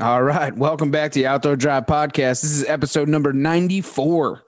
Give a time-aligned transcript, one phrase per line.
[0.00, 0.56] All right.
[0.56, 2.42] Welcome back to the Outdoor Drive Podcast.
[2.42, 4.42] This is episode number 94.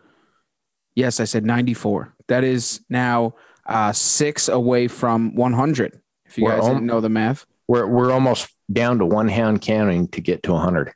[0.95, 2.15] Yes, I said 94.
[2.29, 3.35] That is now
[3.67, 6.01] uh, six away from 100.
[6.27, 9.29] If you We're guys al- didn't know the math, We're we're almost down to one
[9.29, 10.93] hand counting to get to 100.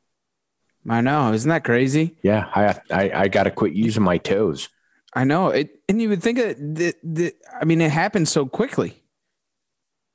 [0.89, 1.33] I know.
[1.33, 2.17] Isn't that crazy?
[2.23, 4.71] Yeah, I I, I got to quit using my toes.
[5.13, 5.71] I know it.
[5.89, 9.03] And you would think that I mean, it happened so quickly.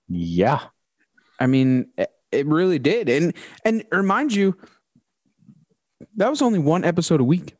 [0.09, 0.59] Yeah,
[1.39, 1.91] I mean,
[2.33, 3.09] it- really did.
[3.09, 3.33] And,
[3.65, 4.57] and remind you,
[6.15, 7.55] that was only one episode a week.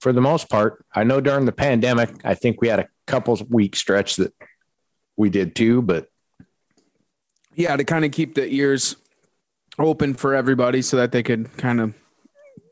[0.00, 0.84] for the most part.
[0.94, 4.34] I know during the pandemic, I think we had a couple week stretch that
[5.16, 6.08] we did too, but
[7.54, 7.74] Yeah.
[7.76, 8.96] To kind of keep the ears
[9.78, 11.94] open for everybody so that they could kind of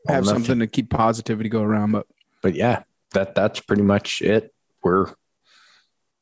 [0.07, 0.43] have nothing.
[0.43, 1.91] something to keep positivity go around.
[1.93, 2.05] But
[2.43, 2.83] but yeah,
[3.13, 4.53] that that's pretty much it.
[4.83, 5.07] We're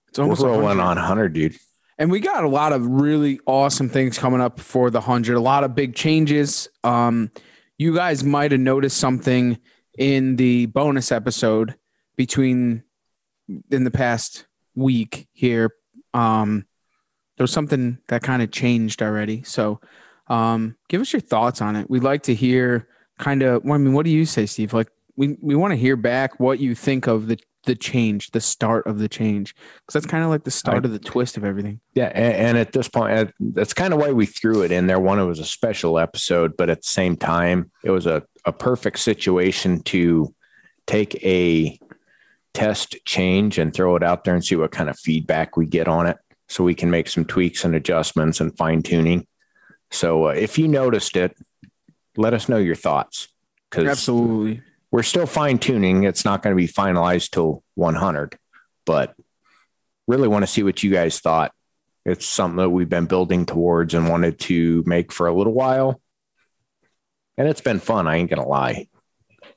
[0.08, 0.82] it's almost we're rolling 100.
[0.82, 1.56] on 100, dude.
[2.02, 5.40] And we got a lot of really awesome things coming up for the 100, a
[5.40, 6.68] lot of big changes.
[6.84, 7.30] Um,
[7.78, 9.60] you guys might have noticed something
[10.00, 11.76] in the bonus episode
[12.16, 12.82] between
[13.70, 15.76] in the past week here.
[16.16, 16.66] Um,
[17.38, 19.44] there was something that kind of changed already.
[19.44, 19.80] So
[20.26, 21.88] um, give us your thoughts on it.
[21.88, 22.88] We'd like to hear
[23.20, 24.74] kind of, I mean, what do you say, Steve?
[24.74, 28.42] Like, we, we want to hear back what you think of the, the change, the
[28.42, 31.38] start of the change, because that's kind of like the start I- of the twist
[31.38, 31.80] of everything.
[31.94, 35.00] Yeah, and, and at this point, that's kind of why we threw it in there.
[35.00, 38.52] One, it was a special episode, but at the same time, it was a, a
[38.52, 40.34] perfect situation to
[40.88, 41.80] take a
[42.54, 45.88] test change and throw it out there and see what kind of feedback we get
[45.88, 46.18] on it
[46.50, 49.26] so we can make some tweaks and adjustments and fine tuning.
[49.90, 51.38] So uh, if you noticed it,
[52.18, 53.30] let us know your thoughts
[53.70, 54.62] because Absolutely.
[54.92, 56.04] We're still fine tuning.
[56.04, 58.38] It's not going to be finalized till 100,
[58.86, 59.16] but
[60.08, 61.54] really want to see what you guys thought.
[62.06, 66.02] It's something that we've been building towards and wanted to make for a little while.
[67.38, 68.08] And it's been fun.
[68.08, 68.88] I ain't going to lie.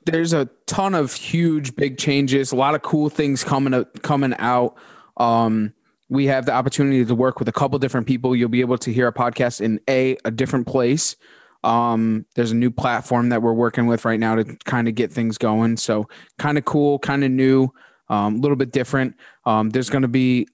[0.05, 2.51] There's a ton of huge, big changes.
[2.51, 4.77] A lot of cool things coming out, coming out.
[5.17, 5.73] Um,
[6.07, 8.35] we have the opportunity to work with a couple different people.
[8.35, 11.15] You'll be able to hear a podcast in a a different place.
[11.65, 15.11] Um, there's a new platform that we're working with right now to kind of get
[15.11, 15.77] things going.
[15.77, 17.69] So kind of cool, kind of new,
[18.09, 19.15] um, a little bit different.
[19.45, 20.47] Um, there's going to be.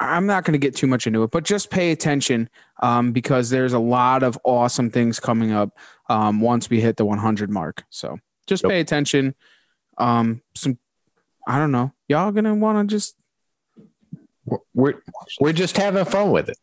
[0.00, 2.50] I'm not going to get too much into it, but just pay attention
[2.82, 5.70] um, because there's a lot of awesome things coming up
[6.08, 7.84] um, once we hit the 100 mark.
[7.90, 8.70] So just Yep.
[8.70, 9.34] pay attention.
[9.96, 10.78] Um, some,
[11.46, 13.14] I don't know, y'all gonna want to just.
[14.74, 14.94] We're,
[15.40, 16.58] we're just having fun with it.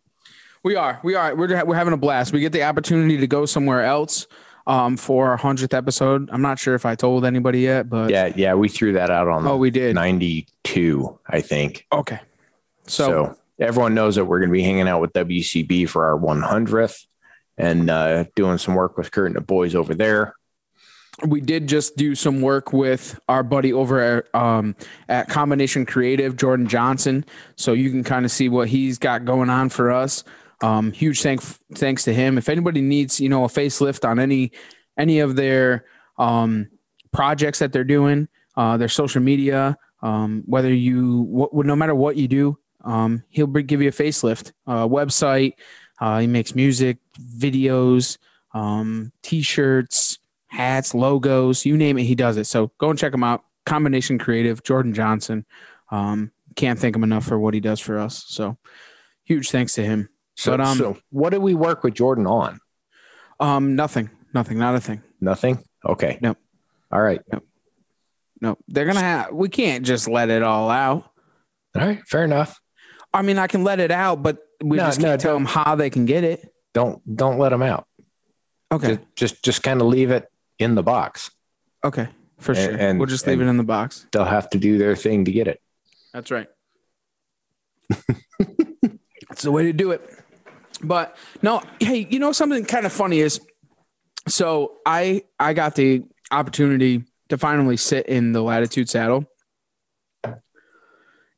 [0.63, 2.33] We are, we are, we're we're having a blast.
[2.33, 4.27] We get the opportunity to go somewhere else
[4.67, 6.29] um, for our hundredth episode.
[6.31, 8.31] I'm not sure if I told anybody yet, but Yeah.
[8.35, 8.53] Yeah.
[8.53, 9.95] We threw that out on oh, we did.
[9.95, 11.87] 92, I think.
[11.91, 12.19] Okay,
[12.85, 16.19] so, So, everyone knows that we're going to be hanging out with WCB for our
[16.19, 17.05] 100th
[17.57, 20.35] and uh, doing some work with Kurt and the boys over there.
[21.25, 24.75] we did just do some work with our buddy over at, um,
[25.09, 27.25] at Combination Creative, Jordan Johnson.
[27.55, 30.23] So you can kind of see what he's got going on for us.
[30.61, 31.41] Um, huge thank,
[31.75, 32.37] thanks to him.
[32.37, 34.51] If anybody needs, you know, a facelift on any
[34.97, 35.85] any of their
[36.17, 36.69] um,
[37.11, 42.17] projects that they're doing, uh, their social media, um, whether you, what, no matter what
[42.17, 44.51] you do, um, he'll give you a facelift.
[44.67, 45.53] Uh, website.
[45.99, 46.97] Uh, he makes music,
[47.37, 48.17] videos,
[48.53, 52.45] um, t-shirts, hats, logos, you name it, he does it.
[52.45, 53.43] So go and check him out.
[53.65, 55.45] Combination Creative, Jordan Johnson.
[55.91, 58.25] Um, can't thank him enough for what he does for us.
[58.27, 58.57] So
[59.23, 60.09] huge thanks to him.
[60.35, 62.59] So, But, um, so what did we work with Jordan on?
[63.39, 65.01] Um, nothing, nothing, not a thing.
[65.19, 65.63] Nothing.
[65.85, 66.17] Okay.
[66.21, 66.37] Nope.
[66.91, 67.21] All right.
[67.31, 67.45] Nope.
[68.39, 69.31] No, they're gonna have.
[69.33, 71.09] We can't just let it all out.
[71.75, 72.01] All right.
[72.07, 72.59] Fair enough.
[73.13, 75.45] I mean, I can let it out, but we No, just no, can't tell them
[75.45, 76.51] how they can get it.
[76.73, 77.87] Don't don't let them out.
[78.71, 78.95] Okay.
[79.15, 80.27] Just just, just kind of leave it
[80.57, 81.29] in the box.
[81.83, 82.07] Okay.
[82.39, 82.75] For sure.
[82.75, 84.07] and- we'll just leave it in the box.
[84.11, 85.61] They'll have to do their thing to get it.
[86.13, 86.47] That's right.
[89.29, 90.01] That's the way to do it.
[90.83, 93.39] But no, hey, you know something kind of funny is
[94.27, 99.25] so I I got the opportunity to finally sit in the latitude saddle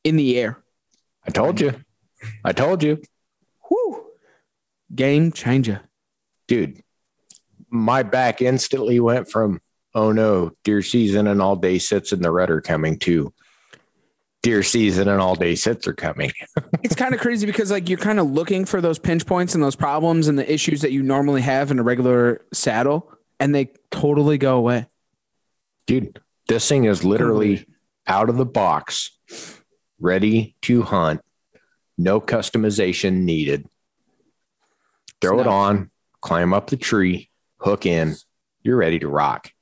[0.04, 0.58] in the air.
[1.26, 1.74] I told you.
[2.44, 3.02] I told you.
[3.70, 4.06] Whoo.
[4.94, 5.82] Game changer.
[6.48, 6.82] Dude,
[7.70, 9.62] my back instantly went from,
[9.96, 13.34] oh no, deer season and all day sits in the rudder coming to
[14.44, 16.32] deer season and all day sits are coming.
[16.84, 19.64] It's kind of crazy because like you're kind of looking for those pinch points and
[19.64, 23.10] those problems and the issues that you normally have in a regular saddle
[23.40, 24.86] and they totally go away.
[25.88, 27.66] Dude, this thing is literally
[28.06, 29.18] out of the box,
[29.98, 31.22] ready to hunt,
[31.98, 33.66] no customization needed.
[35.22, 35.90] Throw it on,
[36.20, 37.30] climb up the tree,
[37.60, 38.16] hook in,
[38.62, 39.53] you're ready to rock.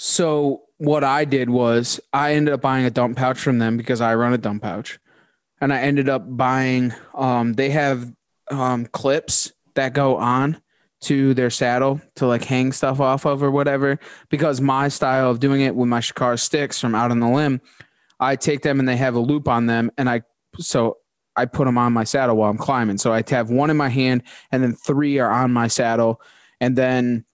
[0.00, 4.00] So what I did was I ended up buying a dump pouch from them because
[4.00, 5.00] I run a dump pouch.
[5.60, 8.12] And I ended up buying um they have
[8.48, 10.62] um clips that go on
[11.00, 13.98] to their saddle to like hang stuff off of or whatever
[14.28, 17.60] because my style of doing it with my Shikar sticks from out on the limb,
[18.20, 20.22] I take them and they have a loop on them and I
[20.60, 20.98] so
[21.34, 22.98] I put them on my saddle while I'm climbing.
[22.98, 24.22] So I have one in my hand
[24.52, 26.20] and then three are on my saddle
[26.60, 27.24] and then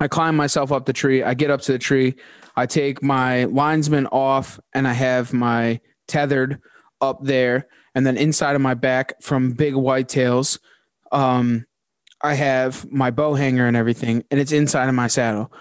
[0.00, 1.22] I climb myself up the tree.
[1.22, 2.16] I get up to the tree.
[2.56, 6.60] I take my linesman off and I have my tethered
[7.00, 7.68] up there.
[7.94, 10.58] And then inside of my back from big whitetails,
[11.12, 11.66] um,
[12.22, 15.52] I have my bow hanger and everything, and it's inside of my saddle.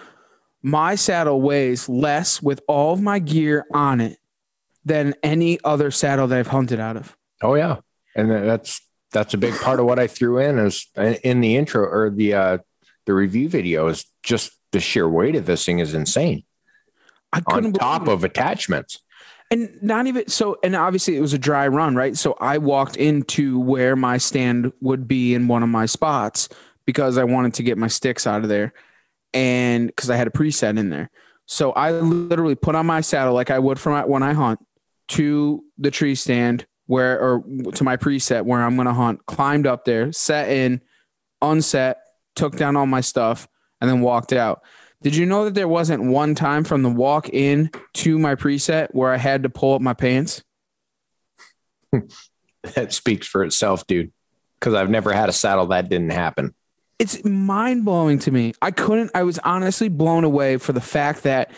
[0.62, 4.18] My saddle weighs less with all of my gear on it
[4.84, 7.16] than any other saddle that I've hunted out of.
[7.42, 7.78] Oh yeah,
[8.16, 8.82] and that's
[9.12, 10.88] that's a big part of what I threw in is
[11.24, 12.58] in the intro or the uh,
[13.10, 16.44] the review video is just the sheer weight of this thing is insane.
[17.34, 19.00] I couldn't On top of attachments.
[19.50, 22.98] and not even so and obviously it was a dry run right so i walked
[22.98, 26.50] into where my stand would be in one of my spots
[26.86, 28.74] because i wanted to get my sticks out of there
[29.34, 31.10] and because i had a preset in there
[31.48, 34.60] so i literally put on my saddle like i would from when i hunt
[35.08, 39.66] to the tree stand where or to my preset where i'm going to hunt climbed
[39.66, 40.80] up there set in
[41.42, 41.98] unset
[42.40, 43.48] took down all my stuff
[43.82, 44.64] and then walked out
[45.02, 48.90] did you know that there wasn't one time from the walk in to my preset
[48.92, 50.44] where I had to pull up my pants?
[52.76, 54.12] That speaks for itself, dude.
[54.60, 56.54] Because I've never had a saddle that didn't happen.
[57.00, 58.54] It's mind blowing to me.
[58.62, 61.52] I couldn't, I was honestly blown away for the fact that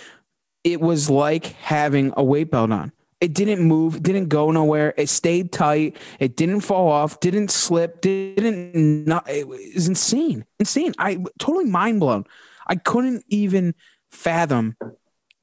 [0.64, 2.92] it was like having a weight belt on.
[3.22, 4.94] It didn't move, didn't go nowhere.
[4.98, 5.96] It stayed tight.
[6.20, 10.46] It didn't fall off, didn't slip, didn't, not, it was insane.
[10.60, 10.94] Insane.
[10.98, 12.26] I totally mind blown.
[12.68, 13.76] I couldn't even
[14.10, 14.76] fathom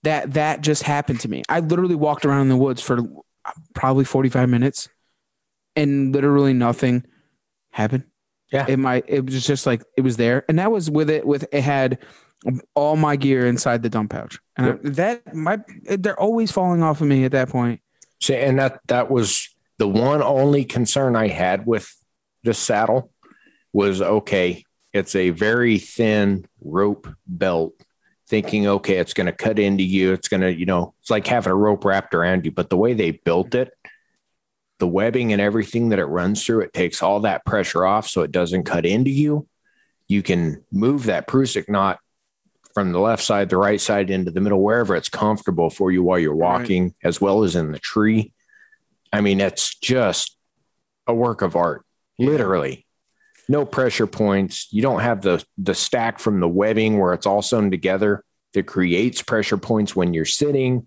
[0.02, 1.42] that that just happened to me.
[1.48, 3.00] I literally walked around in the woods for
[3.74, 4.88] probably 45 minutes
[5.76, 7.04] and literally nothing
[7.70, 8.04] happened.
[8.52, 8.66] Yeah.
[8.68, 10.44] It might it was just like it was there.
[10.48, 11.98] And that was with it with it had
[12.74, 14.38] all my gear inside the dump pouch.
[14.56, 17.80] And I, that my they're always falling off of me at that point.
[18.20, 19.48] See, and that that was
[19.78, 21.94] the one only concern I had with
[22.42, 23.12] this saddle
[23.72, 27.74] was okay, it's a very thin rope belt.
[28.28, 30.12] Thinking, okay, it's going to cut into you.
[30.12, 32.50] It's going to, you know, it's like having a rope wrapped around you.
[32.50, 33.72] But the way they built it,
[34.78, 38.20] the webbing and everything that it runs through, it takes all that pressure off so
[38.20, 39.48] it doesn't cut into you.
[40.08, 42.00] You can move that Prusik knot
[42.78, 46.00] from the left side, the right side into the middle, wherever it's comfortable for you
[46.00, 46.60] while you're Right.
[46.60, 48.32] walking, as well as in the tree.
[49.12, 50.36] I mean, it's just
[51.08, 51.84] a work of art,
[52.20, 52.86] literally.
[53.48, 54.68] No pressure points.
[54.70, 58.66] You don't have the the stack from the webbing where it's all sewn together that
[58.66, 60.86] creates pressure points when you're sitting.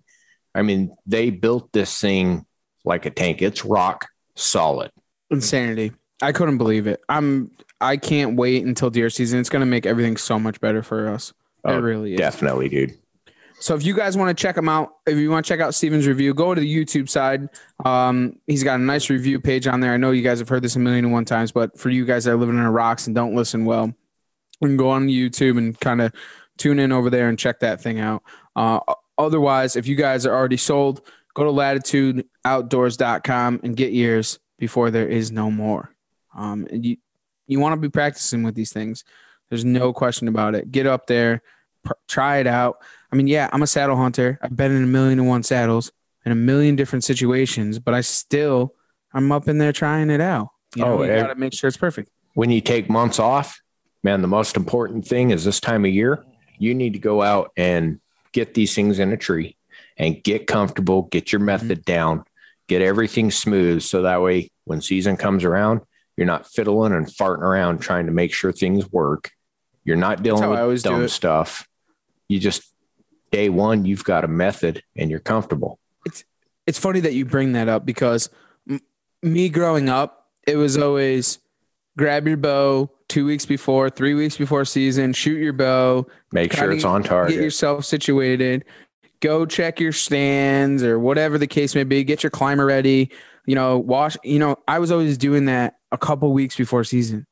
[0.54, 2.46] I mean, they built this thing
[2.86, 3.42] like a tank.
[3.42, 4.92] It's rock solid.
[5.30, 5.92] Insanity.
[6.22, 7.02] I couldn't believe it.
[7.10, 7.50] I'm
[7.82, 9.40] I can't wait until deer season.
[9.40, 11.34] It's gonna make everything so much better for us.
[11.64, 12.18] Oh, it really is.
[12.18, 12.98] Definitely, dude.
[13.60, 15.72] So if you guys want to check him out, if you want to check out
[15.72, 17.48] Steven's review, go to the YouTube side.
[17.84, 19.92] Um, he's got a nice review page on there.
[19.92, 22.04] I know you guys have heard this a million and one times, but for you
[22.04, 23.94] guys that are living in the rocks and don't listen well,
[24.60, 26.12] you can go on YouTube and kind of
[26.58, 28.24] tune in over there and check that thing out.
[28.56, 28.80] Uh,
[29.16, 31.02] otherwise, if you guys are already sold,
[31.34, 35.94] go to latitudeoutdoors.com and get yours before there is no more.
[36.36, 36.96] Um, and you
[37.46, 39.04] you want to be practicing with these things.
[39.52, 40.72] There's no question about it.
[40.72, 41.42] Get up there,
[41.84, 42.78] pr- try it out.
[43.12, 44.38] I mean, yeah, I'm a saddle hunter.
[44.40, 45.92] I've been in a million and one saddles
[46.24, 48.74] in a million different situations, but I still
[49.12, 50.48] I'm up in there trying it out.
[50.74, 52.08] You know, Oh, you gotta make sure it's perfect.
[52.32, 53.60] When you take months off,
[54.02, 56.24] man, the most important thing is this time of year,
[56.56, 58.00] you need to go out and
[58.32, 59.58] get these things in a tree
[59.98, 61.92] and get comfortable, get your method mm-hmm.
[61.92, 62.24] down,
[62.68, 63.82] get everything smooth.
[63.82, 65.82] So that way, when season comes around,
[66.16, 69.30] you're not fiddling and farting around trying to make sure things work.
[69.84, 71.68] You're not dealing with dumb stuff.
[72.28, 72.62] You just
[73.30, 75.78] day one, you've got a method and you're comfortable.
[76.06, 76.24] It's
[76.66, 78.30] it's funny that you bring that up because
[78.68, 78.80] m-
[79.22, 81.38] me growing up, it was always
[81.96, 86.72] grab your bow two weeks before, three weeks before season, shoot your bow, make sure
[86.72, 88.64] it's on target, get yourself situated,
[89.20, 93.10] go check your stands or whatever the case may be, get your climber ready.
[93.44, 94.16] You know, wash.
[94.22, 97.26] You know, I was always doing that a couple weeks before season,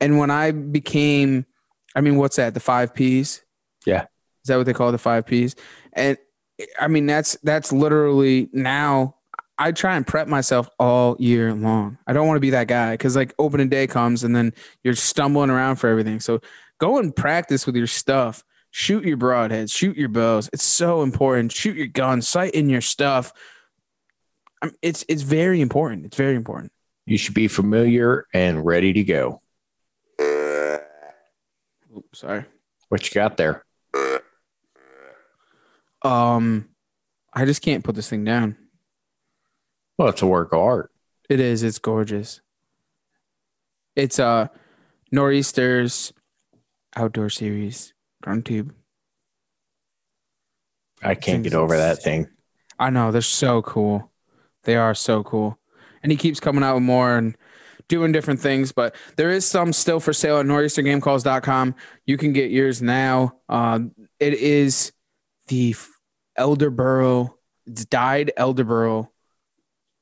[0.00, 1.46] and when I became,
[1.94, 2.54] I mean, what's that?
[2.54, 3.42] The five P's.
[3.86, 5.56] Yeah, is that what they call the five P's?
[5.92, 6.18] And
[6.80, 9.16] I mean, that's that's literally now
[9.58, 11.98] I try and prep myself all year long.
[12.06, 14.94] I don't want to be that guy because like opening day comes and then you're
[14.94, 16.20] stumbling around for everything.
[16.20, 16.40] So
[16.78, 18.42] go and practice with your stuff.
[18.72, 20.50] Shoot your broadheads, shoot your bows.
[20.52, 21.52] It's so important.
[21.52, 23.32] Shoot your gun, sight in your stuff.
[24.82, 26.06] It's it's very important.
[26.06, 26.72] It's very important.
[27.06, 29.42] You should be familiar and ready to go.
[31.96, 32.44] Oops, sorry.
[32.88, 33.64] What you got there?
[36.02, 36.68] Um,
[37.32, 38.56] I just can't put this thing down.
[39.96, 40.90] Well, it's a work of art.
[41.28, 41.62] It is.
[41.62, 42.40] It's gorgeous.
[43.96, 44.48] It's uh
[45.12, 46.12] Nor'easter's
[46.96, 48.74] outdoor series ground tube.
[51.02, 52.28] I can't get over that thing.
[52.78, 54.10] I know they're so cool.
[54.64, 55.58] They are so cool,
[56.02, 57.36] and he keeps coming out with more and
[57.88, 58.72] doing different things.
[58.72, 61.74] But there is some still for sale at nor'eastergamecalls.com.
[62.06, 63.38] You can get yours now.
[63.48, 63.80] Uh,
[64.18, 64.92] it is
[65.48, 65.74] the
[66.36, 67.38] elder burl.
[67.66, 69.12] It's dyed elder burl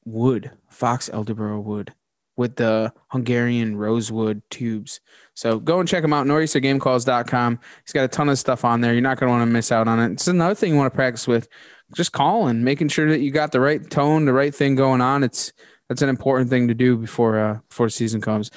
[0.04, 1.94] wood, box elder burl wood
[2.36, 5.00] with the Hungarian rosewood tubes.
[5.34, 7.60] So go and check him out, nor'eastergamecalls.com.
[7.84, 8.92] He's got a ton of stuff on there.
[8.92, 10.12] You're not going to want to miss out on it.
[10.12, 11.48] It's another thing you want to practice with.
[11.94, 15.22] Just calling, making sure that you got the right tone, the right thing going on.
[15.22, 15.52] It's
[15.92, 18.50] that's an important thing to do before uh before the season comes.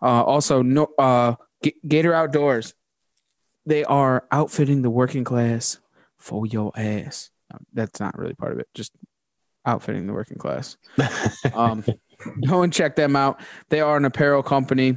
[0.00, 2.74] Uh, also, no uh, G- Gator Outdoors.
[3.66, 5.78] They are outfitting the working class
[6.16, 7.30] for your ass.
[7.74, 8.68] That's not really part of it.
[8.74, 8.92] Just
[9.66, 10.78] outfitting the working class.
[11.54, 11.84] um,
[12.46, 13.40] go and check them out.
[13.68, 14.96] They are an apparel company.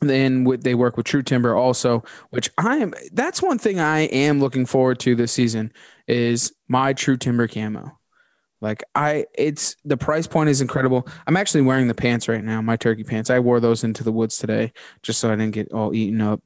[0.00, 2.94] Then they work with True Timber also, which I am.
[3.12, 5.72] That's one thing I am looking forward to this season
[6.08, 7.98] is my True Timber camo.
[8.62, 11.06] Like I, it's the price point is incredible.
[11.26, 13.28] I'm actually wearing the pants right now, my turkey pants.
[13.28, 16.40] I wore those into the woods today just so I didn't get all eaten up.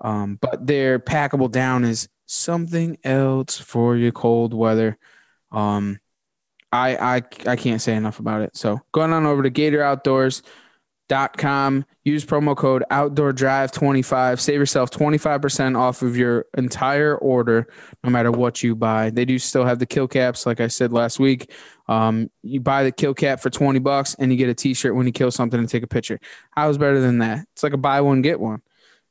[0.00, 4.96] Um, but their packable down is something else for your cold weather.
[5.52, 6.00] Um,
[6.72, 8.56] I, I I can't say enough about it.
[8.56, 9.50] So going on over to
[11.10, 17.68] GatorOutdoors.com, use promo code Outdoor Drive 25, save yourself 25% off of your entire order,
[18.04, 19.10] no matter what you buy.
[19.10, 21.52] They do still have the kill caps, like I said last week.
[21.88, 25.06] Um, you buy the kill cap for 20 bucks and you get a t-shirt when
[25.06, 26.20] you kill something and take a picture.
[26.52, 27.46] How's better than that?
[27.52, 28.62] It's like a buy one, get one.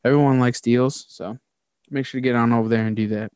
[0.05, 1.05] Everyone likes deals.
[1.09, 1.37] So
[1.89, 3.31] make sure to get on over there and do that.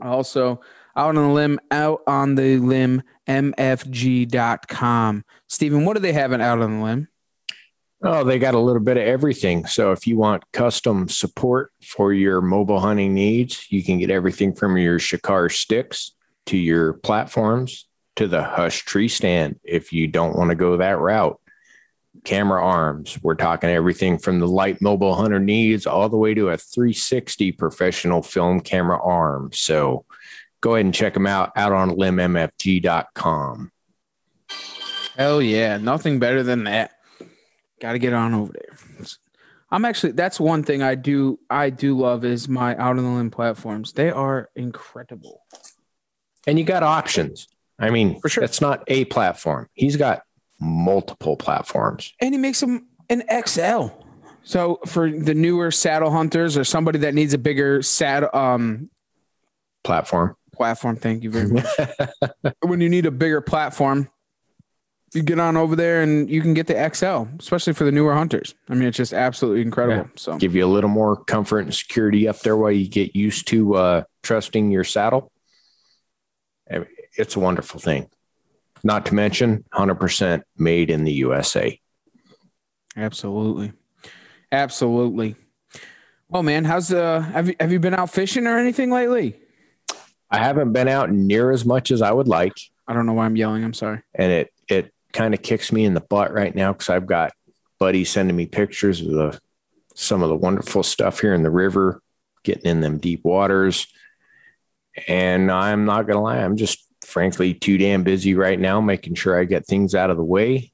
[0.00, 0.60] Also,
[0.94, 5.24] out on the limb, out on the limb, mfg.com.
[5.48, 7.08] Stephen, what do they have out on the limb?
[8.00, 9.66] Oh, they got a little bit of everything.
[9.66, 14.54] So if you want custom support for your mobile hunting needs, you can get everything
[14.54, 16.12] from your Shikar sticks
[16.46, 20.98] to your platforms to the Hush tree stand if you don't want to go that
[20.98, 21.40] route.
[22.24, 26.50] Camera arms, we're talking everything from the light mobile hunter needs all the way to
[26.50, 29.50] a 360 professional film camera arm.
[29.52, 30.04] So
[30.60, 33.72] go ahead and check them out out on limbmfg.com.
[35.16, 35.78] Hell yeah.
[35.78, 36.92] Nothing better than that.
[37.80, 39.06] Got to get on over there.
[39.70, 43.10] I'm actually that's one thing I do I do love is my out on the
[43.10, 43.92] limb platforms.
[43.92, 45.42] They are incredible.
[46.46, 47.48] And you got options.
[47.78, 48.42] I mean, for sure.
[48.42, 49.68] It's not a platform.
[49.74, 50.22] He's got
[50.58, 52.14] multiple platforms.
[52.20, 53.88] And he makes them an XL.
[54.42, 58.90] So for the newer saddle hunters or somebody that needs a bigger saddle um
[59.84, 60.96] platform platform.
[60.96, 61.46] Thank you very
[62.42, 62.54] much.
[62.60, 64.08] when you need a bigger platform,
[65.14, 68.14] you get on over there and you can get the XL, especially for the newer
[68.14, 68.54] hunters.
[68.68, 70.04] I mean, it's just absolutely incredible.
[70.04, 70.10] Yeah.
[70.16, 73.48] So give you a little more comfort and security up there while you get used
[73.48, 75.32] to uh, trusting your saddle.
[77.16, 78.08] It's a wonderful thing.
[78.84, 81.80] Not to mention 100% made in the USA.
[82.96, 83.72] Absolutely.
[84.52, 85.36] Absolutely.
[86.28, 89.40] Well, man, how's uh have you have you been out fishing or anything lately?
[90.30, 92.52] I haven't been out near as much as I would like.
[92.86, 93.64] I don't know why I'm yelling.
[93.64, 94.02] I'm sorry.
[94.14, 97.32] And it it kind of kicks me in the butt right now because I've got
[97.78, 99.40] buddies sending me pictures of the
[99.94, 102.00] some of the wonderful stuff here in the river,
[102.44, 103.88] getting in them deep waters.
[105.08, 109.14] And I'm not going to lie, I'm just frankly too damn busy right now making
[109.14, 110.72] sure I get things out of the way.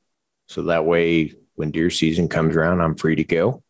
[0.49, 3.63] So that way, when deer season comes around, I'm free to go.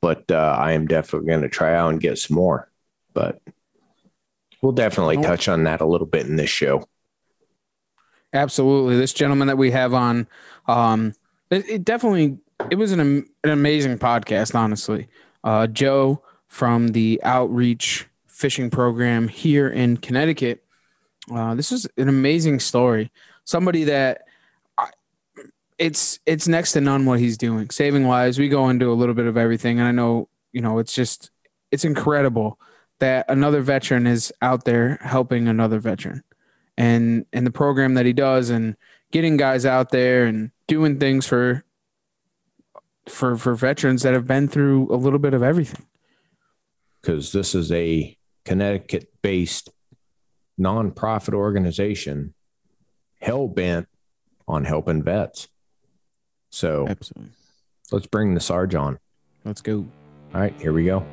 [0.00, 2.70] But uh, I am definitely going to try out and get some more.
[3.12, 3.40] But
[4.62, 6.86] we'll definitely touch on that a little bit in this show.
[8.36, 8.96] Absolutely.
[8.96, 10.28] This gentleman that we have on,
[10.68, 11.14] um,
[11.50, 12.38] it, it definitely,
[12.70, 15.08] it was an, an amazing podcast, honestly.
[15.42, 20.62] Uh, Joe from the Outreach Fishing Program here in Connecticut.
[21.34, 23.10] Uh, this is an amazing story.
[23.44, 24.24] Somebody that
[24.76, 24.90] I,
[25.78, 27.70] it's it's next to none what he's doing.
[27.70, 28.38] Saving lives.
[28.38, 31.30] We go into a little bit of everything, and I know you know it's just
[31.70, 32.58] it's incredible
[32.98, 36.22] that another veteran is out there helping another veteran
[36.76, 38.76] and and the program that he does and
[39.12, 41.64] getting guys out there and doing things for
[43.08, 45.86] for for veterans that have been through a little bit of everything
[47.00, 49.70] because this is a Connecticut based
[50.58, 52.34] nonprofit organization
[53.20, 53.88] hell bent
[54.48, 55.48] on helping vets.
[56.50, 57.32] So absolutely
[57.92, 58.98] let's bring the Sarge on.
[59.44, 59.86] Let's go.
[60.34, 61.06] All right, here we go.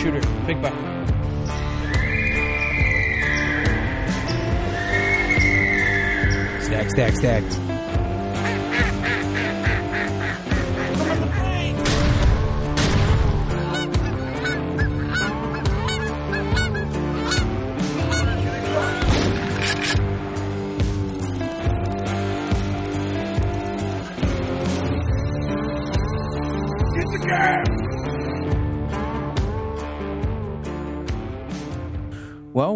[0.00, 0.20] Shooter.
[0.46, 0.72] Big buck.
[6.62, 7.69] Stack, stack, stack.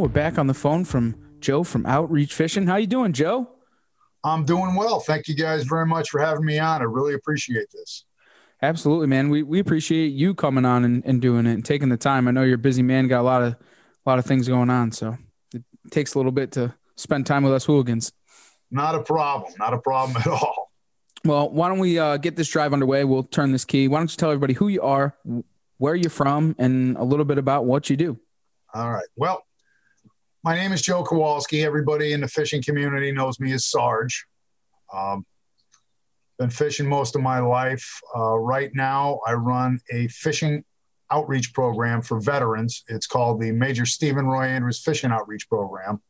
[0.04, 2.66] We're back on the phone from Joe from Outreach Fishing.
[2.66, 3.48] How you doing, Joe?
[4.22, 5.00] I'm doing well.
[5.00, 6.82] Thank you guys very much for having me on.
[6.82, 8.04] I really appreciate this.
[8.60, 9.30] Absolutely, man.
[9.30, 12.28] We we appreciate you coming on and, and doing it and taking the time.
[12.28, 13.56] I know you're a busy man, got a lot of a
[14.04, 15.16] lot of things going on, so
[15.54, 18.12] it takes a little bit to spend time with us hooligans.
[18.70, 19.54] Not a problem.
[19.58, 20.70] Not a problem at all.
[21.24, 23.04] Well, why don't we uh, get this drive underway?
[23.04, 23.88] We'll turn this key.
[23.88, 25.16] Why don't you tell everybody who you are,
[25.78, 28.18] where you're from, and a little bit about what you do?
[28.74, 29.06] All right.
[29.16, 29.42] Well,
[30.44, 31.64] my name is Joe Kowalski.
[31.64, 34.26] Everybody in the fishing community knows me as Sarge.
[34.92, 35.24] Um,
[36.38, 37.98] been fishing most of my life.
[38.14, 40.62] Uh, right now, I run a fishing
[41.10, 42.84] outreach program for veterans.
[42.88, 46.02] It's called the Major Stephen Roy Andrews Fishing Outreach Program.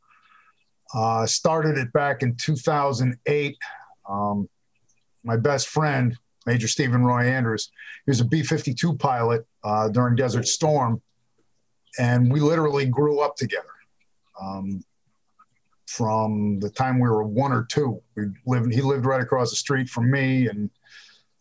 [0.92, 3.56] Uh, started it back in 2008.
[4.08, 4.48] Um,
[5.22, 7.70] my best friend, Major Stephen Roy Andrews,
[8.04, 11.00] he was a B 52 pilot uh, during Desert Storm.
[12.00, 13.68] And we literally grew up together.
[14.40, 14.82] Um,
[15.86, 18.72] from the time we were one or two, we lived.
[18.72, 20.70] He lived right across the street from me, and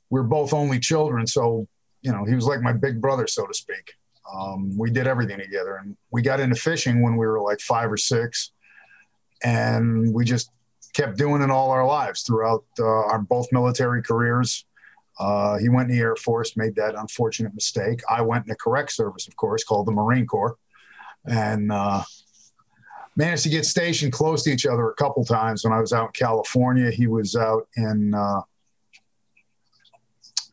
[0.09, 1.25] we were both only children.
[1.25, 1.67] So,
[2.01, 3.93] you know, he was like my big brother, so to speak.
[4.31, 7.91] Um, we did everything together, and we got into fishing when we were like five
[7.91, 8.51] or six,
[9.43, 10.51] and we just
[10.93, 14.65] kept doing it all our lives throughout uh, our both military careers.
[15.19, 18.01] Uh, he went in the Air Force, made that unfortunate mistake.
[18.09, 20.57] I went in the correct service, of course, called the Marine Corps,
[21.25, 22.03] and uh,
[23.15, 26.07] managed to get stationed close to each other a couple times when I was out
[26.07, 26.91] in California.
[26.91, 28.41] He was out in, uh,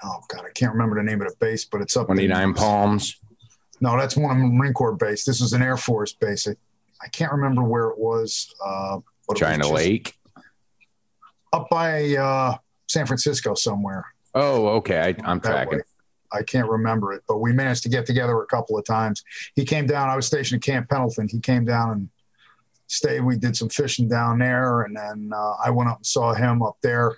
[0.05, 3.17] oh God, I can't remember the name of the base, but it's up 29 Palms.
[3.81, 5.25] No, that's one of Marine Corps base.
[5.25, 6.47] This is an Air Force base.
[6.47, 6.55] I,
[7.03, 8.55] I can't remember where it was.
[8.65, 10.19] Uh, but it was China Lake.
[11.53, 12.57] Up by uh,
[12.89, 14.05] San Francisco somewhere.
[14.35, 15.01] Oh, okay.
[15.01, 15.79] I, I'm tracking.
[15.79, 15.85] way.
[16.33, 19.25] I can't remember it, but we managed to get together a couple of times.
[19.57, 20.09] He came down.
[20.09, 21.27] I was stationed at Camp Pendleton.
[21.29, 22.09] He came down and
[22.91, 23.21] stayed.
[23.21, 26.63] We did some fishing down there, and then uh, I went up and saw him
[26.63, 27.17] up there.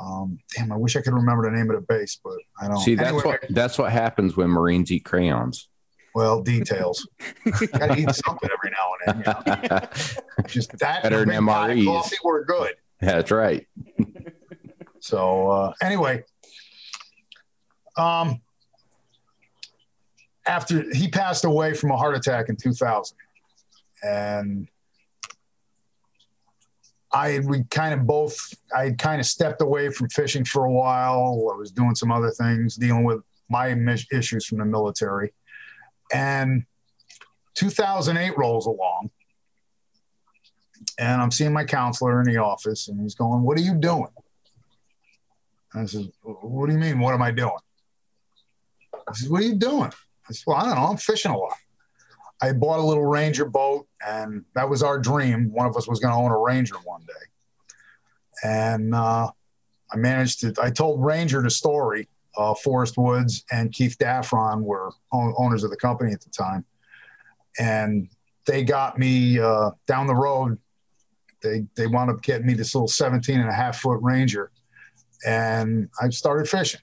[0.00, 2.78] Um, damn, I wish I could remember the name of the base, but I don't.
[2.80, 5.68] See, that's Anyway, what that's what happens when Marines eat crayons.
[6.14, 7.08] Well, details.
[7.44, 9.62] Got to eat something every now and then.
[9.62, 9.88] You know?
[10.46, 11.86] Just that Better than MREs.
[11.86, 12.74] Coffee were good.
[13.00, 13.66] that's right.
[15.00, 16.24] So uh, anyway,
[17.96, 18.40] um,
[20.46, 23.16] after he passed away from a heart attack in 2000,
[24.02, 24.68] and
[27.12, 28.36] I we kind of both
[28.76, 31.50] I had kind of stepped away from fishing for a while.
[31.52, 33.68] I was doing some other things, dealing with my
[34.10, 35.32] issues from the military,
[36.12, 36.64] and
[37.54, 39.10] 2008 rolls along.
[40.98, 44.08] And I'm seeing my counselor in the office, and he's going, "What are you doing?"
[45.74, 46.98] I said, What do you mean?
[46.98, 47.52] What am I doing?
[48.92, 49.90] He says, What are you doing?
[50.28, 50.86] I said, Well, I don't know.
[50.88, 51.56] I'm fishing a lot.
[52.42, 55.52] I bought a little Ranger boat, and that was our dream.
[55.52, 57.22] One of us was going to own a Ranger one day.
[58.42, 59.30] And uh,
[59.92, 62.08] I managed to, I told Ranger the story.
[62.36, 66.64] Uh, Forrest Woods and Keith Daffron were own, owners of the company at the time.
[67.60, 68.08] And
[68.46, 70.58] they got me uh, down the road.
[71.42, 74.50] They, they wound up getting me this little 17 and a half foot Ranger.
[75.24, 76.80] And I started fishing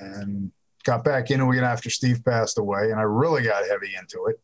[0.00, 0.50] and
[0.82, 2.90] got back into it after Steve passed away.
[2.90, 4.40] And I really got heavy into it.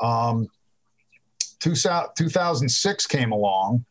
[0.00, 0.48] Um,
[1.60, 3.84] 2006 came along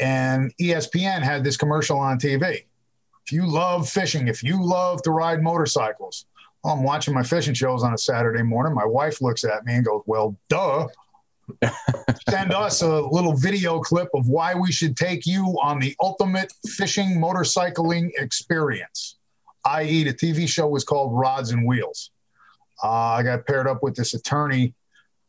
[0.00, 2.64] and ESPN had this commercial on TV.
[3.24, 6.26] If you love fishing, if you love to ride motorcycles,
[6.64, 8.74] well, I'm watching my fishing shows on a Saturday morning.
[8.74, 10.86] My wife looks at me and goes, Well, duh.
[12.28, 16.52] Send us a little video clip of why we should take you on the ultimate
[16.68, 19.16] fishing motorcycling experience,
[19.66, 22.10] i.e., the TV show was called Rods and Wheels.
[22.82, 24.72] Uh, I got paired up with this attorney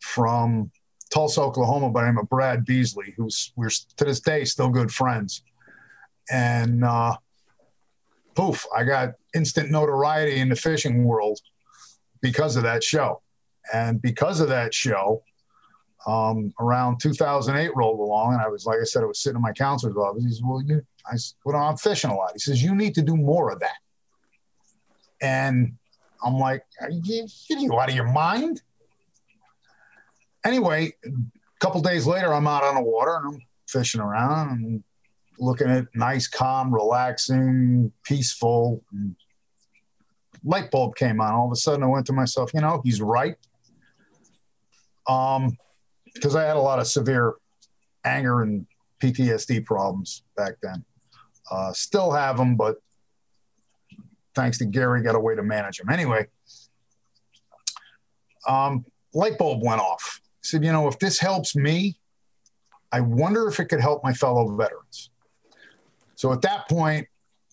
[0.04, 0.70] from
[1.10, 4.92] Tulsa, Oklahoma, by the name of Brad Beasley, who's we're to this day still good
[4.92, 5.44] friends.
[6.30, 7.16] And uh,
[8.36, 11.39] poof, I got instant notoriety in the fishing world
[12.22, 13.22] because of that show.
[13.74, 15.24] And because of that show,
[16.06, 19.42] um, around 2008 rolled along, and I was, like I said, I was sitting in
[19.42, 20.24] my counselor's office.
[20.24, 23.02] He "Well, you," I said, "Well, I'm fishing a lot." He says, "You need to
[23.02, 23.78] do more of that."
[25.22, 25.78] And
[26.22, 28.62] I'm like, "Are you, are you out of your mind?"
[30.45, 31.10] Anyway, a
[31.60, 34.84] couple days later, I'm out on the water and I'm fishing around and
[35.39, 38.84] looking at nice, calm, relaxing, peaceful.
[38.91, 39.15] And
[40.43, 41.34] light bulb came on.
[41.34, 43.36] All of a sudden, I went to myself, you know, he's right.
[45.08, 45.58] Um,
[46.13, 47.34] because I had a lot of severe
[48.06, 48.65] anger and
[49.01, 50.86] PTSD problems back then.
[51.51, 52.77] Uh, still have them, but
[54.34, 55.89] thanks to Gary, got a way to manage them.
[55.89, 56.27] Anyway,
[58.47, 61.97] um, light bulb went off said, you know, if this helps me,
[62.91, 65.10] I wonder if it could help my fellow veterans.
[66.15, 67.08] So at that point,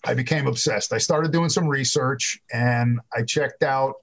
[0.04, 0.92] I became obsessed.
[0.92, 3.94] I started doing some research and I checked out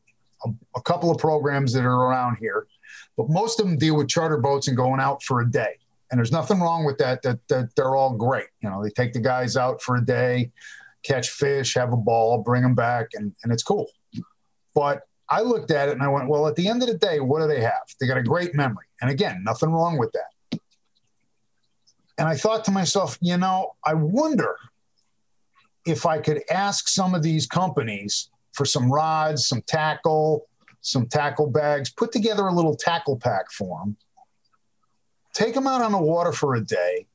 [0.45, 2.67] a, a, couple of programs that are around here,
[3.15, 5.77] but most of them deal with charter boats and going out for a day.
[6.09, 8.47] And there's nothing wrong with that, that, that they're all great.
[8.61, 10.51] You know, they take the guys out for a day,
[11.03, 13.89] catch fish, have a ball, bring them back, and, and it's cool.
[14.73, 17.19] But I looked at it and I went, well, at the end of the day,
[17.19, 17.83] what do they have?
[17.99, 18.85] They got a great memory.
[19.01, 20.59] And again, nothing wrong with that.
[22.17, 24.55] And I thought to myself, you know, I wonder
[25.85, 30.47] if I could ask some of these companies for some rods, some tackle,
[30.81, 33.97] some tackle bags, put together a little tackle pack for them,
[35.33, 37.05] take them out on the water for a day,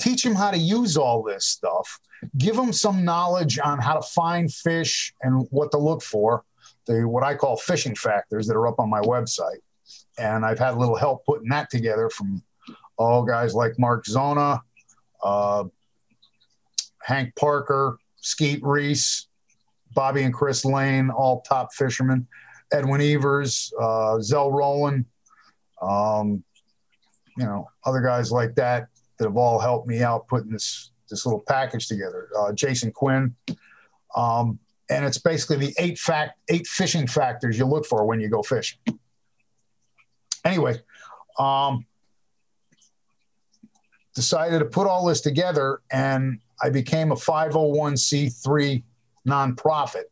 [0.00, 2.00] teach them how to use all this stuff,
[2.38, 6.44] give them some knowledge on how to find fish and what to look for
[6.86, 9.60] the what I call fishing factors that are up on my website.
[10.18, 12.42] And I've had a little help putting that together from
[12.96, 14.62] all guys like Mark Zona,
[15.22, 15.64] uh,
[17.02, 19.28] Hank Parker, Skeet Reese,
[19.94, 22.26] Bobby and Chris Lane, all top fishermen,
[22.72, 25.04] Edwin Evers, uh, Zell Rowland,
[25.80, 26.42] um,
[27.36, 31.24] you know, other guys like that that have all helped me out putting this this
[31.24, 32.28] little package together.
[32.36, 33.34] Uh, Jason Quinn.
[34.16, 38.28] Um, and it's basically the eight fact eight fishing factors you look for when you
[38.28, 38.78] go fishing.
[40.44, 40.80] Anyway,
[41.38, 41.84] um,
[44.14, 48.82] decided to put all this together, and I became a 501c3
[49.26, 50.04] nonprofit.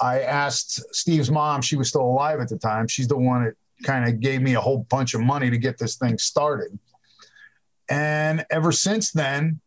[0.00, 2.88] I asked Steve's mom; she was still alive at the time.
[2.88, 5.78] She's the one that kind of gave me a whole bunch of money to get
[5.78, 6.78] this thing started.
[7.88, 9.60] And ever since then,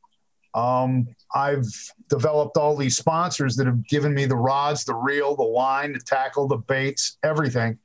[0.53, 1.67] um, I've
[2.09, 5.99] developed all these sponsors that have given me the rods, the reel, the line, the
[5.99, 7.77] tackle, the baits, everything.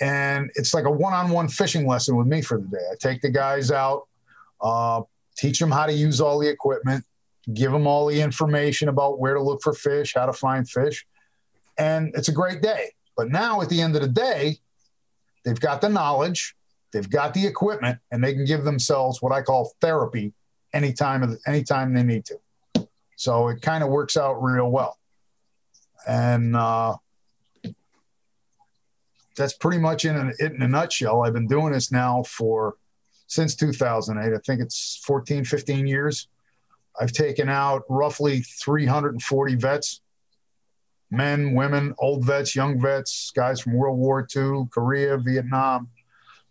[0.00, 2.84] And it's like a one on one fishing lesson with me for the day.
[2.92, 4.06] I take the guys out,
[4.60, 5.02] uh,
[5.38, 7.02] teach them how to use all the equipment,
[7.54, 11.06] give them all the information about where to look for fish, how to find fish.
[11.78, 12.92] And it's a great day.
[13.16, 14.58] But now at the end of the day,
[15.44, 16.54] they've got the knowledge,
[16.92, 20.34] they've got the equipment, and they can give themselves what I call therapy
[20.76, 22.38] anytime anytime they need to.
[23.16, 24.98] So it kind of works out real well.
[26.06, 26.96] And uh,
[29.36, 31.22] that's pretty much in a, it in a nutshell.
[31.22, 32.76] I've been doing this now for
[33.26, 34.34] since 2008.
[34.34, 36.28] I think it's 14, 15 years.
[36.98, 40.00] I've taken out roughly 340 vets
[41.10, 45.88] men, women, old vets, young vets, guys from World War II, Korea, Vietnam,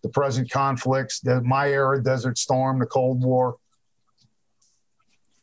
[0.01, 3.57] the present conflicts, the, my era, Desert Storm, the Cold War.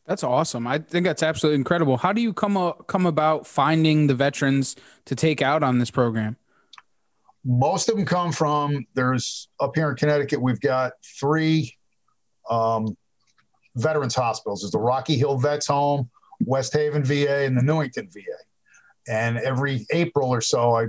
[0.05, 0.67] That's awesome.
[0.67, 1.97] I think that's absolutely incredible.
[1.97, 6.37] How do you come come about finding the veterans to take out on this program?
[7.45, 11.77] most of them come from there's up here in Connecticut, we've got three
[12.49, 12.95] um,
[13.75, 14.61] veterans hospitals.
[14.61, 16.09] There's the Rocky Hill Vets Home,
[16.45, 18.21] West Haven VA, and the Newington VA.
[19.07, 20.87] And every April or so, I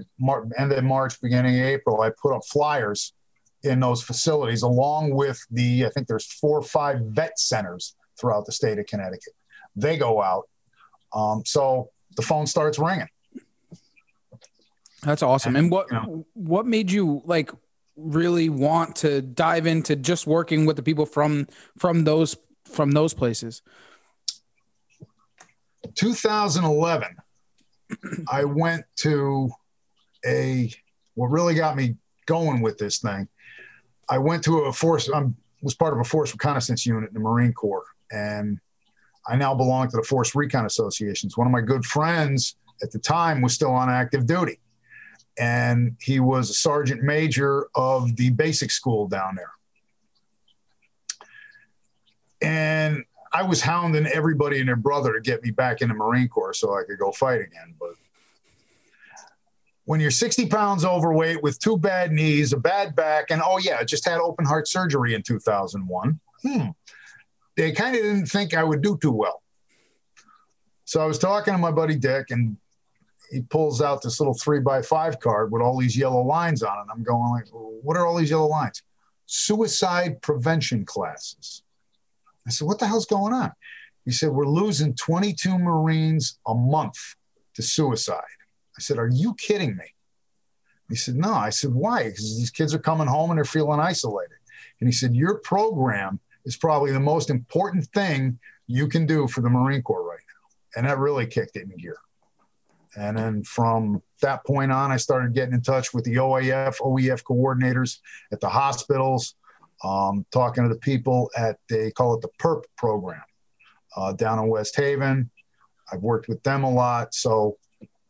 [0.57, 3.13] end of March, beginning of April, I put up flyers
[3.65, 8.47] in those facilities, along with the I think there's four or five vet centers throughout
[8.47, 9.35] the state of Connecticut.
[9.77, 10.49] They go out,
[11.13, 13.09] um, so the phone starts ringing.
[15.03, 15.57] That's awesome.
[15.57, 17.51] And, and what you know, what made you like
[17.97, 21.47] really want to dive into just working with the people from
[21.79, 23.63] from those from those places?
[25.95, 27.17] 2011,
[28.31, 29.51] I went to
[30.27, 30.73] a
[31.15, 31.97] what really got me
[32.27, 33.29] going with this thing.
[34.09, 35.11] I went to a force.
[35.13, 35.25] I
[35.63, 38.61] was part of a force reconnaissance unit in the Marine Corps, and
[39.27, 41.37] I now belong to the Force Recon Associations.
[41.37, 44.61] One of my good friends at the time was still on active duty,
[45.39, 49.51] and he was a sergeant major of the basic school down there.
[52.43, 56.29] And I was hounding everybody and their brother to get me back in the Marine
[56.29, 57.75] Corps so I could go fight again.
[57.81, 57.95] But
[59.87, 63.83] when you're 60 pounds overweight with two bad knees, a bad back, and oh, yeah,
[63.83, 66.69] just had open heart surgery in 2001, hmm,
[67.57, 69.43] they kind of didn't think I would do too well.
[70.85, 72.57] So I was talking to my buddy Dick, and
[73.31, 76.79] he pulls out this little three by five card with all these yellow lines on
[76.79, 76.93] it.
[76.93, 78.83] I'm going like, what are all these yellow lines?
[79.27, 81.63] Suicide prevention classes.
[82.47, 83.53] I said, what the hell's going on?
[84.05, 86.99] He said, we're losing 22 Marines a month
[87.55, 88.23] to suicide.
[88.77, 89.85] I said, are you kidding me?
[90.91, 91.33] He said, no.
[91.33, 92.05] I said, why?
[92.05, 94.37] Because these kids are coming home and they're feeling isolated.
[94.81, 99.41] And he said, your program is probably the most important thing you can do for
[99.41, 100.79] the Marine Corps right now.
[100.79, 101.97] And that really kicked it in gear.
[102.97, 107.23] And then from that point on, I started getting in touch with the OIF, OEF
[107.25, 107.99] coordinators
[108.33, 109.35] at the hospitals,
[109.83, 113.23] um, talking to the people at, they call it the PERP program
[113.97, 115.31] uh, down in West Haven.
[115.93, 117.15] I've worked with them a lot.
[117.15, 117.59] So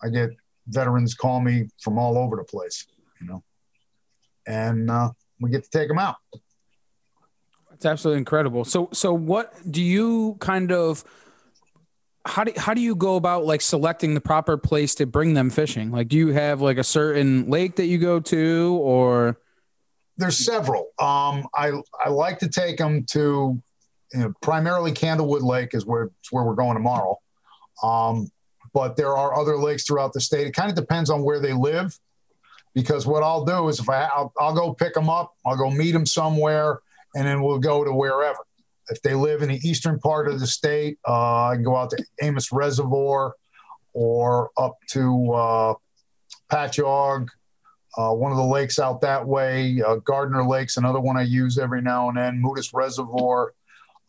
[0.02, 0.30] I get
[0.68, 2.86] veterans call me from all over the place,
[3.20, 3.42] you know,
[4.46, 6.16] and uh, we get to take them out.
[7.74, 8.64] It's absolutely incredible.
[8.64, 11.04] So, so what do you kind of,
[12.24, 15.50] how do, how do you go about like selecting the proper place to bring them
[15.50, 15.90] fishing?
[15.90, 19.38] Like, do you have like a certain lake that you go to or?
[20.16, 20.90] There's several.
[20.98, 23.60] Um, I, I like to take them to
[24.12, 27.18] you know, primarily Candlewood Lake is where, where we're going tomorrow.
[27.82, 28.30] Um,
[28.72, 30.46] but there are other lakes throughout the state.
[30.46, 31.98] It kind of depends on where they live
[32.74, 35.70] because what I'll do is if I, I'll, I'll go pick them up, I'll go
[35.70, 36.80] meet them somewhere
[37.14, 38.38] and then we'll go to wherever
[38.90, 41.90] if they live in the eastern part of the state, uh, I can go out
[41.90, 43.34] to Amos Reservoir
[43.92, 45.74] or up to uh,
[46.50, 47.28] Pachaug,
[47.96, 49.80] uh, one of the lakes out that way.
[49.80, 52.40] Uh, Gardner Lake's another one I use every now and then.
[52.40, 53.54] Moodus Reservoir.